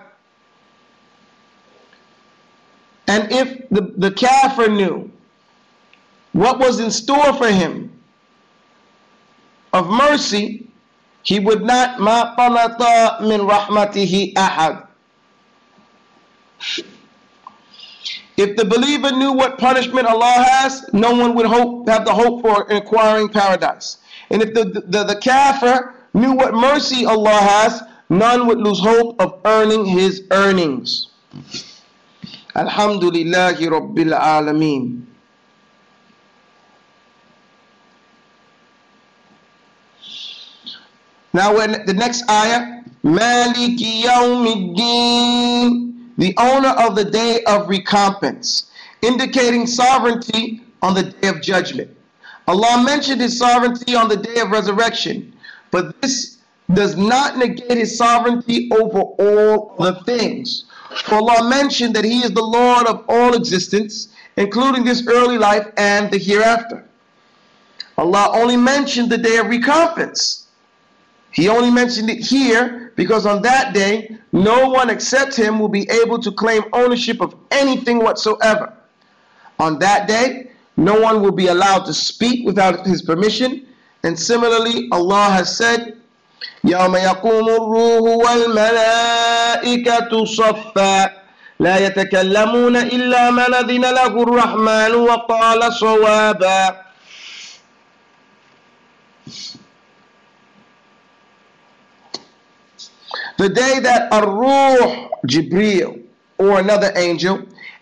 And 3.08 3.32
if 3.32 3.68
the, 3.70 3.92
the 3.96 4.10
kafir 4.10 4.68
knew 4.68 5.10
what 6.32 6.58
was 6.58 6.78
in 6.78 6.90
store 6.90 7.32
for 7.32 7.48
him 7.48 7.90
of 9.72 9.88
mercy, 9.88 10.68
he 11.22 11.40
would 11.40 11.62
not 11.62 12.00
ma 12.00 12.34
min 13.20 13.40
rahmatihi 13.40 14.34
ahad. 14.34 14.86
If 18.36 18.56
the 18.56 18.64
believer 18.64 19.10
knew 19.10 19.32
what 19.32 19.58
punishment 19.58 20.06
Allah 20.06 20.44
has, 20.48 20.88
no 20.92 21.10
one 21.12 21.34
would 21.34 21.46
hope 21.46 21.88
have 21.88 22.04
the 22.04 22.14
hope 22.14 22.42
for 22.42 22.62
acquiring 22.70 23.30
paradise. 23.30 23.98
And 24.30 24.42
if 24.42 24.54
the, 24.54 24.64
the, 24.86 25.04
the 25.04 25.16
kafir 25.16 25.94
knew 26.14 26.34
what 26.34 26.54
mercy 26.54 27.04
Allah 27.04 27.30
has, 27.30 27.82
none 28.10 28.46
would 28.46 28.58
lose 28.58 28.80
hope 28.80 29.20
of 29.20 29.40
earning 29.44 29.86
his 29.86 30.22
earnings. 30.30 31.08
Alhamdulillahi 32.54 33.68
Rabbil 33.68 34.18
Alameen. 34.18 35.04
Now 41.32 41.54
when 41.56 41.84
the 41.86 41.94
next 41.94 42.28
ayah, 42.30 42.82
Maliki 43.04 44.02
the 46.16 46.34
owner 46.36 46.70
of 46.70 46.96
the 46.96 47.04
day 47.04 47.44
of 47.44 47.68
recompense, 47.68 48.70
indicating 49.02 49.66
sovereignty 49.66 50.62
on 50.82 50.94
the 50.94 51.04
day 51.04 51.28
of 51.28 51.40
judgment. 51.40 51.96
Allah 52.48 52.82
mentioned 52.84 53.20
his 53.20 53.38
sovereignty 53.38 53.94
on 53.94 54.08
the 54.08 54.16
day 54.16 54.40
of 54.40 54.50
resurrection, 54.50 55.32
but 55.70 56.00
this 56.00 56.38
does 56.72 56.96
not 56.96 57.36
negate 57.36 57.76
his 57.78 57.96
sovereignty 57.96 58.68
over 58.72 59.00
all 59.00 59.76
the 59.78 60.02
things. 60.04 60.64
For 60.90 61.16
Allah 61.16 61.48
mentioned 61.48 61.94
that 61.96 62.04
he 62.04 62.20
is 62.20 62.30
the 62.32 62.42
Lord 62.42 62.86
of 62.86 63.04
all 63.08 63.34
existence, 63.34 64.08
including 64.36 64.84
this 64.84 65.06
early 65.06 65.38
life 65.38 65.66
and 65.76 66.10
the 66.10 66.18
hereafter. 66.18 66.84
Allah 67.96 68.30
only 68.32 68.56
mentioned 68.56 69.10
the 69.10 69.18
day 69.18 69.36
of 69.38 69.48
recompense. 69.48 70.46
He 71.30 71.48
only 71.48 71.70
mentioned 71.70 72.08
it 72.08 72.18
here 72.18 72.92
because 72.96 73.26
on 73.26 73.42
that 73.42 73.74
day, 73.74 74.16
no 74.32 74.68
one 74.68 74.88
except 74.88 75.36
him 75.36 75.58
will 75.58 75.68
be 75.68 75.88
able 75.90 76.18
to 76.20 76.32
claim 76.32 76.62
ownership 76.72 77.20
of 77.20 77.34
anything 77.50 77.98
whatsoever. 77.98 78.72
On 79.58 79.78
that 79.80 80.08
day, 80.08 80.50
no 80.76 81.00
one 81.00 81.20
will 81.22 81.32
be 81.32 81.48
allowed 81.48 81.84
to 81.86 81.94
speak 81.94 82.46
without 82.46 82.86
his 82.86 83.02
permission. 83.02 83.66
And 84.04 84.18
similarly, 84.18 84.88
Allah 84.92 85.30
has 85.30 85.56
said, 85.56 85.97
يوم 86.63 86.95
يقوم 86.95 87.49
الروح 87.49 88.29
والملائكة 88.29 90.25
صفا 90.25 91.09
لا 91.59 91.77
يتكلمون 91.77 92.75
إلا 92.77 93.31
من 93.31 93.53
أذن 93.53 93.81
له 93.81 94.23
الرحمن 94.23 94.95
وقال 94.95 95.73
صوابا 95.73 96.83
The 103.37 103.49
day 103.49 103.79
that 103.79 104.13
Ar-Ruh, 104.13 105.09
Jibreel, 105.27 106.03
or 106.37 106.59
another 106.59 106.91
angel, 106.95 107.39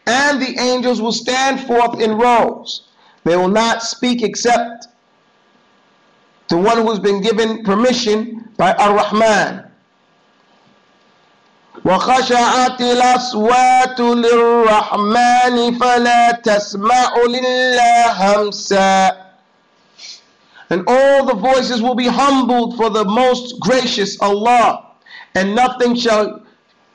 and 0.08 0.42
the 0.42 0.58
angels 0.60 1.02
will 1.02 1.12
stand 1.12 1.60
forth 1.68 2.00
in 2.02 2.14
rows. 2.18 2.88
They 3.26 3.36
will 3.36 3.50
not 3.50 3.84
speak 3.84 4.24
except 4.24 4.88
to 6.48 6.58
one 6.58 6.78
who 6.78 6.90
has 6.90 7.00
been 7.00 7.22
given 7.22 7.64
permission 7.64 8.45
by 8.58 8.74
Ar-Rahman. 8.74 9.68
وخشعت 11.86 12.82
الأصوات 12.82 14.00
للرحمن 14.00 15.80
فلا 15.80 16.32
تسمع 16.32 17.14
لله 17.28 18.12
همسا 18.12 19.18
And 20.70 20.84
all 20.88 21.26
the 21.26 21.34
voices 21.34 21.82
will 21.82 21.96
be 21.96 22.08
humbled 22.08 22.78
for 22.78 22.90
the 22.90 23.04
most 23.04 23.60
gracious 23.60 24.22
Allah 24.22 24.92
and 25.36 25.56
nothing 25.56 25.96
shall 25.96 26.44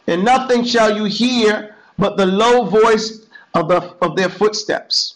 and 0.07 0.25
nothing 0.25 0.65
shall 0.65 0.97
you 0.97 1.05
hear 1.05 1.75
but 1.99 2.17
the 2.17 2.27
low 2.27 2.65
voice 2.65 3.27
of, 3.55 3.69
the, 3.69 3.95
of 4.03 4.17
their 4.17 4.29
footsteps. 4.29 5.15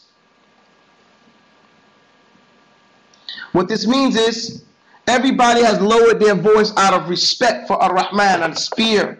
What 3.53 3.68
this 3.68 3.86
means 3.86 4.16
is 4.16 4.62
everybody 5.07 5.62
has 5.62 5.80
lowered 5.80 6.20
their 6.20 6.34
voice 6.34 6.72
out 6.76 6.95
of 6.95 7.09
respect 7.09 7.66
for 7.66 7.74
Ar-Rahman 7.82 8.43
and 8.43 8.57
spear. 8.57 9.18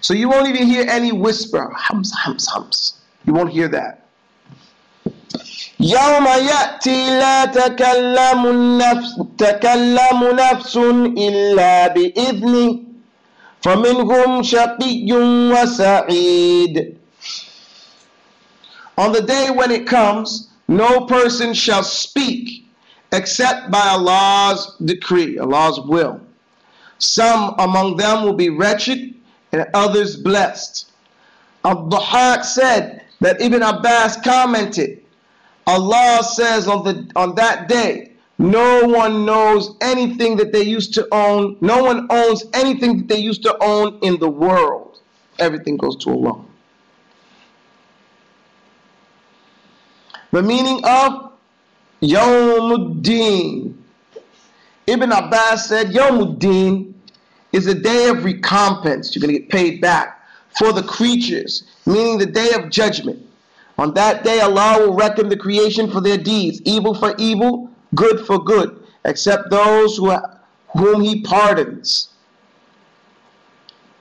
So 0.00 0.14
you 0.14 0.28
won't 0.28 0.48
even 0.48 0.66
hear 0.66 0.86
any 0.88 1.12
whisper, 1.12 1.70
hums, 1.74 2.12
hums, 2.12 2.46
hums. 2.46 3.00
You 3.24 3.32
won't 3.32 3.50
hear 3.50 3.68
that. 3.68 4.00
يوم 5.80 6.26
يأتي 6.26 7.18
لا 7.18 7.44
تكلم 7.44 8.46
النفس 8.46 9.20
تكلم 9.38 10.20
نفس 10.32 10.76
إلا 10.76 11.88
بإذنه 11.88 12.80
فمنهم 13.62 14.42
شقي 14.42 15.12
وسعيد 15.52 16.96
On 18.96 19.10
the 19.12 19.22
day 19.22 19.50
when 19.50 19.72
it 19.72 19.86
comes, 19.88 20.48
no 20.68 21.00
person 21.06 21.52
shall 21.52 21.82
speak 21.82 22.64
except 23.11 23.71
by 23.71 23.87
Allah's 23.87 24.75
decree, 24.83 25.39
Allah's 25.39 25.79
will. 25.81 26.21
Some 26.99 27.55
among 27.59 27.97
them 27.97 28.23
will 28.23 28.33
be 28.33 28.49
wretched 28.49 29.15
and 29.51 29.65
others 29.73 30.15
blessed. 30.15 30.91
Abdullah 31.65 32.43
said 32.43 33.03
that 33.21 33.41
Ibn 33.41 33.61
Abbas 33.61 34.17
commented, 34.21 35.03
Allah 35.65 36.23
says 36.23 36.67
on, 36.67 36.83
the, 36.83 37.09
on 37.15 37.35
that 37.35 37.67
day, 37.67 38.13
no 38.37 38.85
one 38.85 39.25
knows 39.25 39.75
anything 39.81 40.37
that 40.37 40.53
they 40.53 40.63
used 40.63 40.93
to 40.93 41.07
own. 41.11 41.57
No 41.59 41.83
one 41.83 42.07
owns 42.09 42.45
anything 42.53 42.97
that 42.99 43.07
they 43.09 43.19
used 43.19 43.43
to 43.43 43.55
own 43.61 43.99
in 44.01 44.17
the 44.17 44.29
world. 44.29 44.99
Everything 45.39 45.75
goes 45.77 45.97
to 45.97 46.11
Allah. 46.11 46.45
The 50.31 50.41
meaning 50.41 50.79
of 50.85 51.28
Yawmuddin. 52.01 53.75
Ibn 54.87 55.11
Abbas 55.11 55.67
said 55.67 55.87
Yawmuddin 55.87 56.93
is 57.51 57.67
a 57.67 57.75
day 57.75 58.07
of 58.09 58.23
recompense. 58.23 59.15
You're 59.15 59.21
going 59.21 59.33
to 59.33 59.39
get 59.39 59.49
paid 59.49 59.81
back 59.81 60.21
for 60.57 60.73
the 60.73 60.83
creatures, 60.83 61.63
meaning 61.85 62.17
the 62.17 62.25
day 62.25 62.51
of 62.53 62.69
judgment. 62.69 63.25
On 63.77 63.93
that 63.93 64.23
day, 64.23 64.41
Allah 64.41 64.77
will 64.79 64.95
reckon 64.95 65.29
the 65.29 65.37
creation 65.37 65.89
for 65.89 66.01
their 66.01 66.17
deeds, 66.17 66.61
evil 66.65 66.93
for 66.93 67.15
evil, 67.17 67.69
good 67.95 68.25
for 68.25 68.39
good, 68.39 68.83
except 69.05 69.49
those 69.49 69.97
who, 69.97 70.13
whom 70.77 71.01
He 71.01 71.21
pardons. 71.21 72.09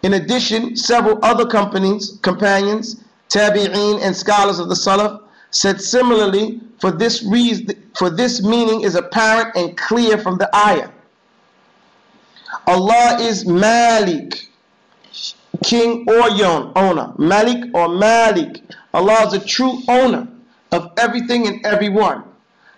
In 0.02 0.14
addition, 0.14 0.76
several 0.76 1.18
other 1.22 1.46
companies, 1.46 2.18
companions, 2.22 3.02
tabi'een, 3.28 4.00
and 4.02 4.16
scholars 4.16 4.58
of 4.58 4.68
the 4.68 4.74
Salaf 4.74 5.22
said 5.50 5.80
similarly, 5.80 6.60
for 6.80 6.90
this 6.90 7.22
reason, 7.24 7.77
for 7.97 8.09
this 8.09 8.41
meaning 8.43 8.81
is 8.81 8.95
apparent 8.95 9.55
and 9.55 9.77
clear 9.77 10.17
from 10.17 10.37
the 10.37 10.49
ayah. 10.55 10.89
Allah 12.67 13.17
is 13.19 13.45
Malik, 13.45 14.47
king 15.63 16.05
or 16.07 16.29
yon, 16.29 16.71
owner. 16.75 17.13
Malik 17.17 17.73
or 17.73 17.89
Malik. 17.89 18.61
Allah 18.93 19.27
is 19.27 19.33
a 19.33 19.45
true 19.45 19.79
owner 19.87 20.27
of 20.71 20.91
everything 20.97 21.47
and 21.47 21.65
everyone. 21.65 22.23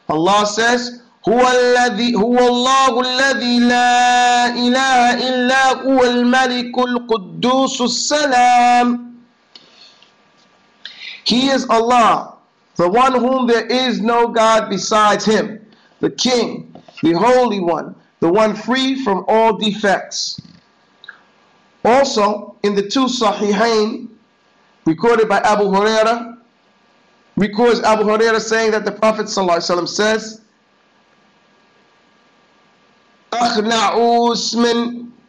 Allah 0.10 0.46
says, 0.46 1.02
هو 1.28 1.42
الذي 1.42 2.16
هو 2.16 2.38
الله 2.40 3.02
الذي 3.02 3.60
لا 3.60 4.48
إله 4.54 5.28
إلا 5.30 5.64
هو 5.82 6.04
الملك 6.04 6.78
القدوس 6.78 7.82
السلام 7.82 9.06
He 11.26 11.50
is 11.50 11.66
Allah, 11.70 12.38
the 12.80 12.90
one 12.90 13.14
whom 13.14 13.48
there 13.48 13.66
is 13.68 14.02
no 14.02 14.28
God 14.28 14.70
besides 14.70 15.26
Him, 15.26 15.66
the 16.02 16.10
King, 16.10 16.76
the 17.02 17.14
Holy 17.14 17.60
One, 17.60 17.96
the 18.20 18.30
one 18.30 18.56
free 18.56 19.04
from 19.04 19.24
all 19.28 19.58
defects. 19.58 20.40
Also, 21.84 22.56
in 22.64 22.76
the 22.76 22.88
two 22.90 23.06
Sahihain, 23.06 24.10
recorded 24.86 25.30
by 25.30 25.40
Abu 25.40 25.64
Huraira, 25.66 26.38
records 27.38 27.82
Abu 27.82 28.04
Huraira 28.04 28.40
saying 28.40 28.72
that 28.72 28.86
the 28.86 28.92
Prophet 28.92 29.28
ﷺ 29.28 29.88
says, 29.88 30.42
أخنع 33.34 33.96
اسم 34.32 34.64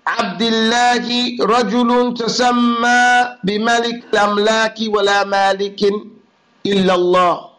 عبد 0.06 0.42
الله 0.42 1.06
رجل 1.42 2.14
تسمى 2.14 3.36
بملك 3.44 4.04
الأملاك 4.14 4.76
ولا 4.88 5.24
مالك 5.24 5.80
illallah. 6.63 7.51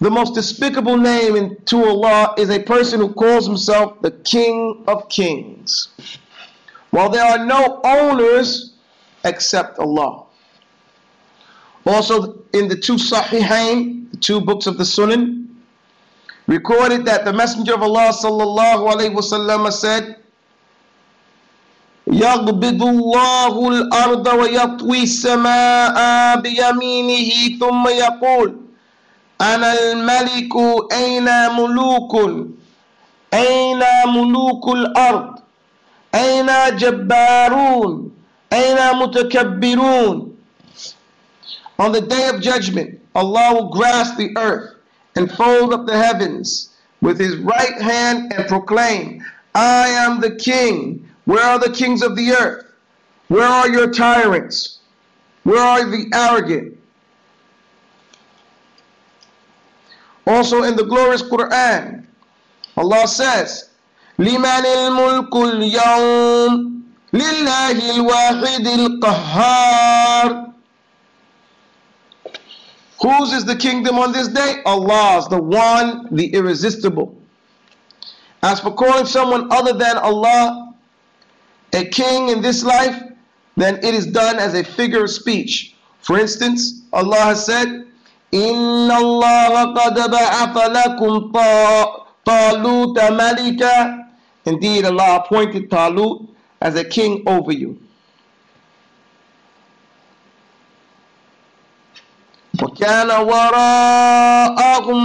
The 0.00 0.10
most 0.10 0.34
despicable 0.34 0.96
name 0.96 1.56
to 1.66 1.84
Allah 1.84 2.34
is 2.36 2.50
a 2.50 2.58
person 2.60 3.00
who 3.00 3.12
calls 3.12 3.46
himself 3.46 4.02
the 4.02 4.10
King 4.10 4.84
of 4.86 5.08
Kings. 5.08 5.88
While 6.90 7.08
there 7.10 7.24
are 7.24 7.44
no 7.44 7.80
owners 7.84 8.74
except 9.24 9.78
Allah. 9.78 10.24
Also 11.86 12.42
in 12.52 12.68
the 12.68 12.76
two 12.76 12.94
Sahihain, 12.96 14.10
the 14.10 14.16
two 14.16 14.40
books 14.40 14.66
of 14.66 14.78
the 14.78 14.84
Sunan, 14.84 15.48
recorded 16.46 17.04
that 17.04 17.24
the 17.24 17.32
Messenger 17.32 17.74
of 17.74 17.82
Allah 17.82 18.12
sallallahu 18.12 18.92
alayhi 18.94 19.14
wasallam 19.14 19.70
said, 19.72 20.16
يغبض 22.12 22.82
الله 22.82 23.68
الأرض 23.68 24.26
ويطوي 24.26 25.02
السماء 25.02 25.96
بيمينه 26.40 27.58
ثم 27.60 27.88
يقول 27.88 28.56
أنا 29.40 29.72
الملك 29.92 30.52
أين 30.92 31.24
ملوك 31.56 32.14
أين 33.34 33.80
ملوك 34.06 34.68
الأرض 34.68 35.34
أين 36.14 36.46
جبارون 36.76 38.10
أين 38.52 38.96
متكبرون 38.98 40.30
On 41.76 41.90
the 41.90 42.00
day 42.00 42.28
of 42.28 42.40
judgment, 42.40 43.00
Allah 43.16 43.52
will 43.54 43.70
grasp 43.70 44.16
the 44.16 44.30
earth 44.38 44.74
and 45.16 45.28
fold 45.32 45.72
up 45.74 45.86
the 45.86 45.96
heavens 45.96 46.68
with 47.00 47.18
his 47.18 47.36
right 47.38 47.80
hand 47.82 48.32
and 48.32 48.46
proclaim, 48.46 49.20
I 49.56 49.88
am 49.88 50.20
the 50.20 50.36
king. 50.36 51.08
Where 51.25 51.43
are 51.43 51.59
the 51.59 51.71
kings 51.71 52.01
of 52.01 52.15
the 52.15 52.31
earth? 52.31 52.65
Where 53.27 53.47
are 53.47 53.69
your 53.69 53.91
tyrants? 53.91 54.79
Where 55.43 55.61
are 55.61 55.83
the 55.85 56.09
arrogant? 56.13 56.77
Also 60.25 60.63
in 60.63 60.75
the 60.75 60.83
glorious 60.83 61.23
Quran, 61.23 62.05
Allah 62.77 63.07
says, 63.07 63.69
لمن 64.19 64.65
الملك 64.65 65.35
اليوم 65.35 66.81
لله 67.13 67.95
الواحد 67.95 68.67
القهار 68.67 70.49
Whose 73.01 73.31
is 73.31 73.45
the 73.45 73.55
kingdom 73.55 73.97
on 73.97 74.11
this 74.11 74.27
day? 74.27 74.61
Allah's, 74.65 75.27
the 75.29 75.41
one, 75.41 76.09
the 76.11 76.33
irresistible. 76.33 77.17
As 78.43 78.59
for 78.59 78.73
calling 78.73 79.05
someone 79.05 79.47
other 79.53 79.71
than 79.71 79.97
Allah 79.97 80.62
a 81.73 81.85
king 81.85 82.29
in 82.29 82.41
this 82.41 82.63
life, 82.63 83.01
then 83.55 83.75
it 83.77 83.93
is 83.93 84.05
done 84.07 84.37
as 84.37 84.53
a 84.53 84.63
figure 84.63 85.03
of 85.03 85.09
speech. 85.09 85.75
For 86.01 86.17
instance, 86.17 86.81
Allah 86.93 87.19
has 87.19 87.45
said, 87.45 87.85
إن 88.33 88.91
الله 88.91 89.73
قد 89.73 90.11
بعث 90.11 90.57
لكم 90.57 91.31
طالوت 92.25 92.99
ملكا 92.99 94.05
Indeed, 94.45 94.85
Allah 94.85 95.17
appointed 95.25 95.69
Talut 95.69 96.27
as 96.61 96.75
a 96.75 96.83
king 96.83 97.23
over 97.27 97.51
you. 97.51 97.77
وكان 102.61 103.09
وراءهم 103.11 104.99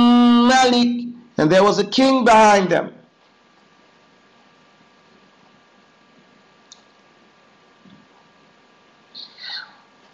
ملك 0.48 1.04
and 1.38 1.50
there 1.50 1.64
was 1.64 1.78
a 1.78 1.84
king 1.84 2.24
behind 2.24 2.68
them. 2.70 2.92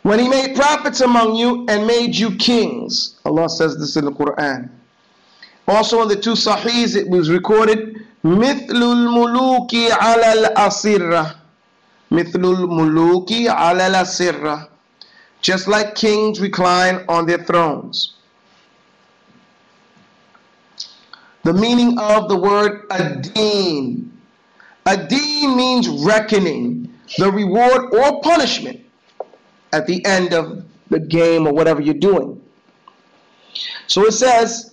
When 0.05 0.18
he 0.18 0.29
made 0.29 0.57
prophets 0.57 1.01
among 1.03 1.37
you 1.37 1.66
and 1.68 1.87
made 1.87 2.16
you 2.16 2.35
kings. 2.37 3.21
Allah 3.25 3.49
says 3.51 3.79
this 3.79 3.97
in 3.97 4.07
the 4.07 4.12
Quran. 4.12 4.71
Also 5.68 6.01
in 6.03 6.09
the 6.09 6.16
two 6.16 6.33
Sahihs 6.33 6.97
it 6.97 7.09
was 7.09 7.31
recorded, 7.31 7.97
مثل 8.25 8.83
الملوك 8.83 9.75
على 9.93 10.33
الأسرة 10.33 11.35
مثل 12.11 12.45
الملوك 12.45 13.33
على 13.49 13.87
الأسرة 13.87 14.68
Just 15.43 15.68
like 15.68 15.95
kings 15.95 16.39
recline 16.41 17.05
on 17.09 17.25
their 17.27 17.39
thrones. 17.39 18.14
The 21.45 21.55
meaning 21.55 21.99
of 21.99 22.29
the 22.29 22.37
word 22.37 22.87
adeen. 22.91 24.11
Adeen 24.85 25.57
means 25.57 25.89
reckoning, 25.89 26.93
the 27.16 27.33
reward 27.33 27.95
or 27.95 28.21
punishment 28.21 28.81
at 29.75 29.87
the 29.87 30.05
end 30.05 30.33
of 30.33 30.64
the 30.91 30.99
game 30.99 31.47
or 31.47 31.53
whatever 31.53 31.81
you're 31.81 31.95
doing. 31.95 32.41
So 33.87 34.07
it 34.07 34.12
says, 34.12 34.71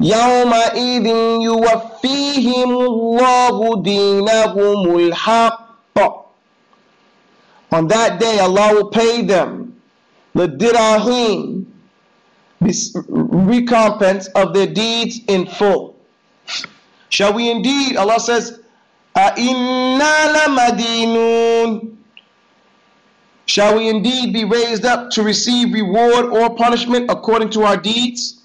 يومئذ 0.00 1.06
يوفيهم 1.42 2.70
الله 2.70 3.82
دينهم 3.82 4.96
الحق 4.96 5.68
On 7.70 7.86
that 7.88 8.18
day 8.18 8.38
Allah 8.40 8.72
will 8.72 8.88
pay 8.88 9.20
them 9.22 9.78
the 10.34 10.46
dirahim, 10.48 11.66
recompense 12.60 14.28
of 14.28 14.54
their 14.54 14.66
deeds 14.66 15.20
in 15.28 15.46
full. 15.46 15.94
Shall 17.10 17.34
we 17.34 17.50
indeed, 17.50 17.96
Allah 17.96 18.20
says, 18.20 18.60
أَإِنَّا 19.16 20.46
لَمَدِينُونَ 20.46 21.91
Shall 23.53 23.77
we 23.77 23.87
indeed 23.87 24.33
be 24.33 24.45
raised 24.45 24.83
up 24.83 25.11
to 25.11 25.21
receive 25.21 25.75
reward 25.75 26.25
or 26.25 26.55
punishment 26.55 27.05
according 27.11 27.51
to 27.51 27.61
our 27.61 27.77
deeds? 27.77 28.41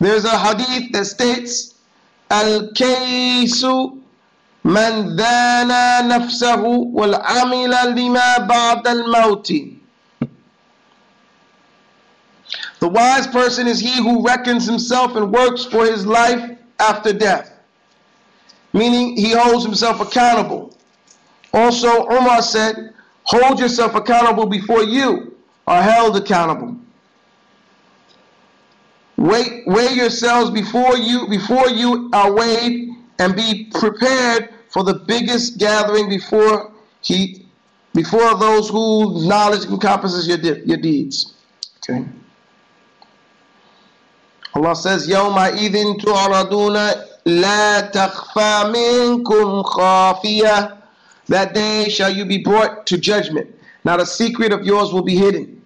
There's 0.00 0.26
a 0.26 0.38
hadith 0.38 0.92
that 0.92 1.06
states, 1.06 1.76
Al-Kaysu 2.30 3.98
man 4.64 5.16
dana 5.16 6.02
nafsahu 6.12 6.90
wal 6.90 7.14
amila 7.14 7.94
lima 7.94 8.46
ba'da 8.46 8.86
al-mawti. 8.88 9.78
The 12.80 12.88
wise 12.88 13.26
person 13.26 13.66
is 13.66 13.80
he 13.80 13.96
who 13.96 14.22
reckons 14.22 14.66
himself 14.66 15.16
and 15.16 15.32
works 15.32 15.64
for 15.64 15.86
his 15.86 16.04
life 16.06 16.58
after 16.80 17.14
death. 17.14 17.50
Meaning 18.74 19.16
he 19.16 19.32
holds 19.32 19.64
himself 19.64 20.02
accountable. 20.02 20.76
Also, 21.54 22.06
Umar 22.10 22.42
said, 22.42 22.92
Hold 23.25 23.59
yourself 23.59 23.95
accountable 23.95 24.45
before 24.45 24.83
you 24.83 25.35
are 25.67 25.81
held 25.81 26.17
accountable. 26.17 26.75
Weigh, 29.17 29.63
weigh 29.67 29.93
yourselves 29.93 30.49
before 30.49 30.97
you 30.97 31.27
before 31.27 31.69
you 31.69 32.09
are 32.13 32.31
weighed 32.33 32.89
and 33.19 33.35
be 33.35 33.69
prepared 33.73 34.49
for 34.69 34.83
the 34.83 34.95
biggest 34.95 35.59
gathering 35.59 36.09
before 36.09 36.71
he 37.01 37.45
before 37.93 38.35
those 38.37 38.69
whose 38.69 39.25
knowledge 39.27 39.65
encompasses 39.65 40.27
your, 40.27 40.39
your 40.39 40.77
deeds. 40.77 41.33
Okay. 41.77 42.05
Allah 44.53 44.75
says, 44.75 45.07
يَوْمَ 45.07 45.35
إِذٍ 45.57 46.01
تُعْرَضُونَ 46.01 46.91
لَا 47.25 47.91
تَخْفَى 47.91 48.71
مِنْكُمْ 48.73 49.63
خَافِيَةٌ 49.63 50.77
that 51.27 51.53
day 51.53 51.89
shall 51.89 52.11
you 52.11 52.25
be 52.25 52.37
brought 52.37 52.85
to 52.87 52.97
judgment. 52.97 53.53
Not 53.83 53.99
a 53.99 54.05
secret 54.05 54.51
of 54.51 54.65
yours 54.65 54.93
will 54.93 55.03
be 55.03 55.15
hidden. 55.15 55.61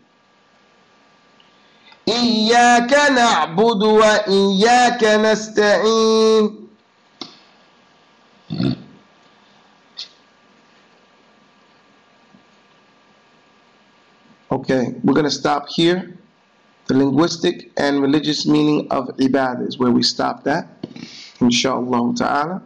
إياك 2.08 2.94
نعبد 3.12 3.84
وإياك 3.84 5.04
نستعين 5.04 6.66
Okay, 14.52 14.94
we're 15.04 15.14
going 15.14 15.26
to 15.26 15.32
stop 15.32 15.68
here. 15.68 16.16
The 16.86 16.94
linguistic 16.94 17.72
and 17.78 18.02
religious 18.02 18.46
meaning 18.46 18.88
of 18.92 19.08
ibadah 19.18 19.68
is 19.68 19.80
where 19.80 19.92
we 19.92 20.04
stop 20.04 20.44
that. 20.44 20.68
Inshallah 21.42 22.14
ta'ala. 22.16 22.62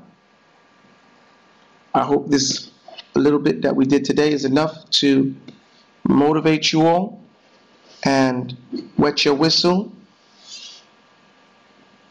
I 1.96 2.04
hope 2.04 2.30
this 2.30 2.70
a 3.16 3.20
little 3.20 3.40
bit 3.40 3.62
that 3.62 3.76
we 3.76 3.86
did 3.86 4.06
today 4.06 4.32
is 4.32 4.46
enough 4.46 4.90
to 4.92 5.36
motivate 6.08 6.72
you 6.72 6.86
all 6.86 7.22
and 8.04 8.56
wet 8.98 9.26
your 9.26 9.34
whistle. 9.34 9.92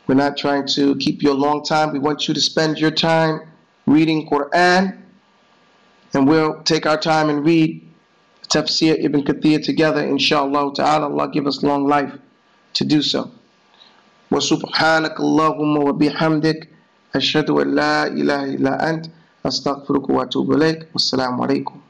We're 0.06 0.14
not 0.14 0.36
trying 0.36 0.66
to 0.68 0.96
keep 0.96 1.22
you 1.22 1.32
a 1.32 1.34
long 1.46 1.62
time. 1.62 1.92
We 1.92 1.98
want 1.98 2.28
you 2.28 2.34
to 2.34 2.40
spend 2.40 2.78
your 2.78 2.90
time 2.90 3.40
reading 3.86 4.28
Quran 4.28 4.98
and 6.14 6.28
we'll 6.28 6.62
take 6.62 6.86
our 6.86 6.96
time 6.96 7.28
and 7.28 7.44
read 7.44 7.84
Tafsir 8.48 8.96
Ibn 9.04 9.22
Kathir 9.24 9.62
together, 9.62 10.02
inshallah 10.02 10.72
ta'ala. 10.74 11.10
Allah 11.10 11.30
give 11.30 11.46
us 11.46 11.62
long 11.62 11.86
life 11.86 12.12
to 12.74 12.84
do 12.84 13.02
so. 13.02 13.30
وسبحانك 14.30 15.20
اللهم 15.20 15.76
وبحمدك 15.76 16.68
أشهد 17.16 17.50
أن 17.50 17.74
لا 17.74 18.06
إله 18.06 18.44
إلا 18.44 18.90
أنت 18.90 19.06
أستغفرك 19.47 20.09
وأتوب 20.09 20.53
إليك. 20.53 20.87
والسلام 20.93 21.41
عليكم. 21.41 21.82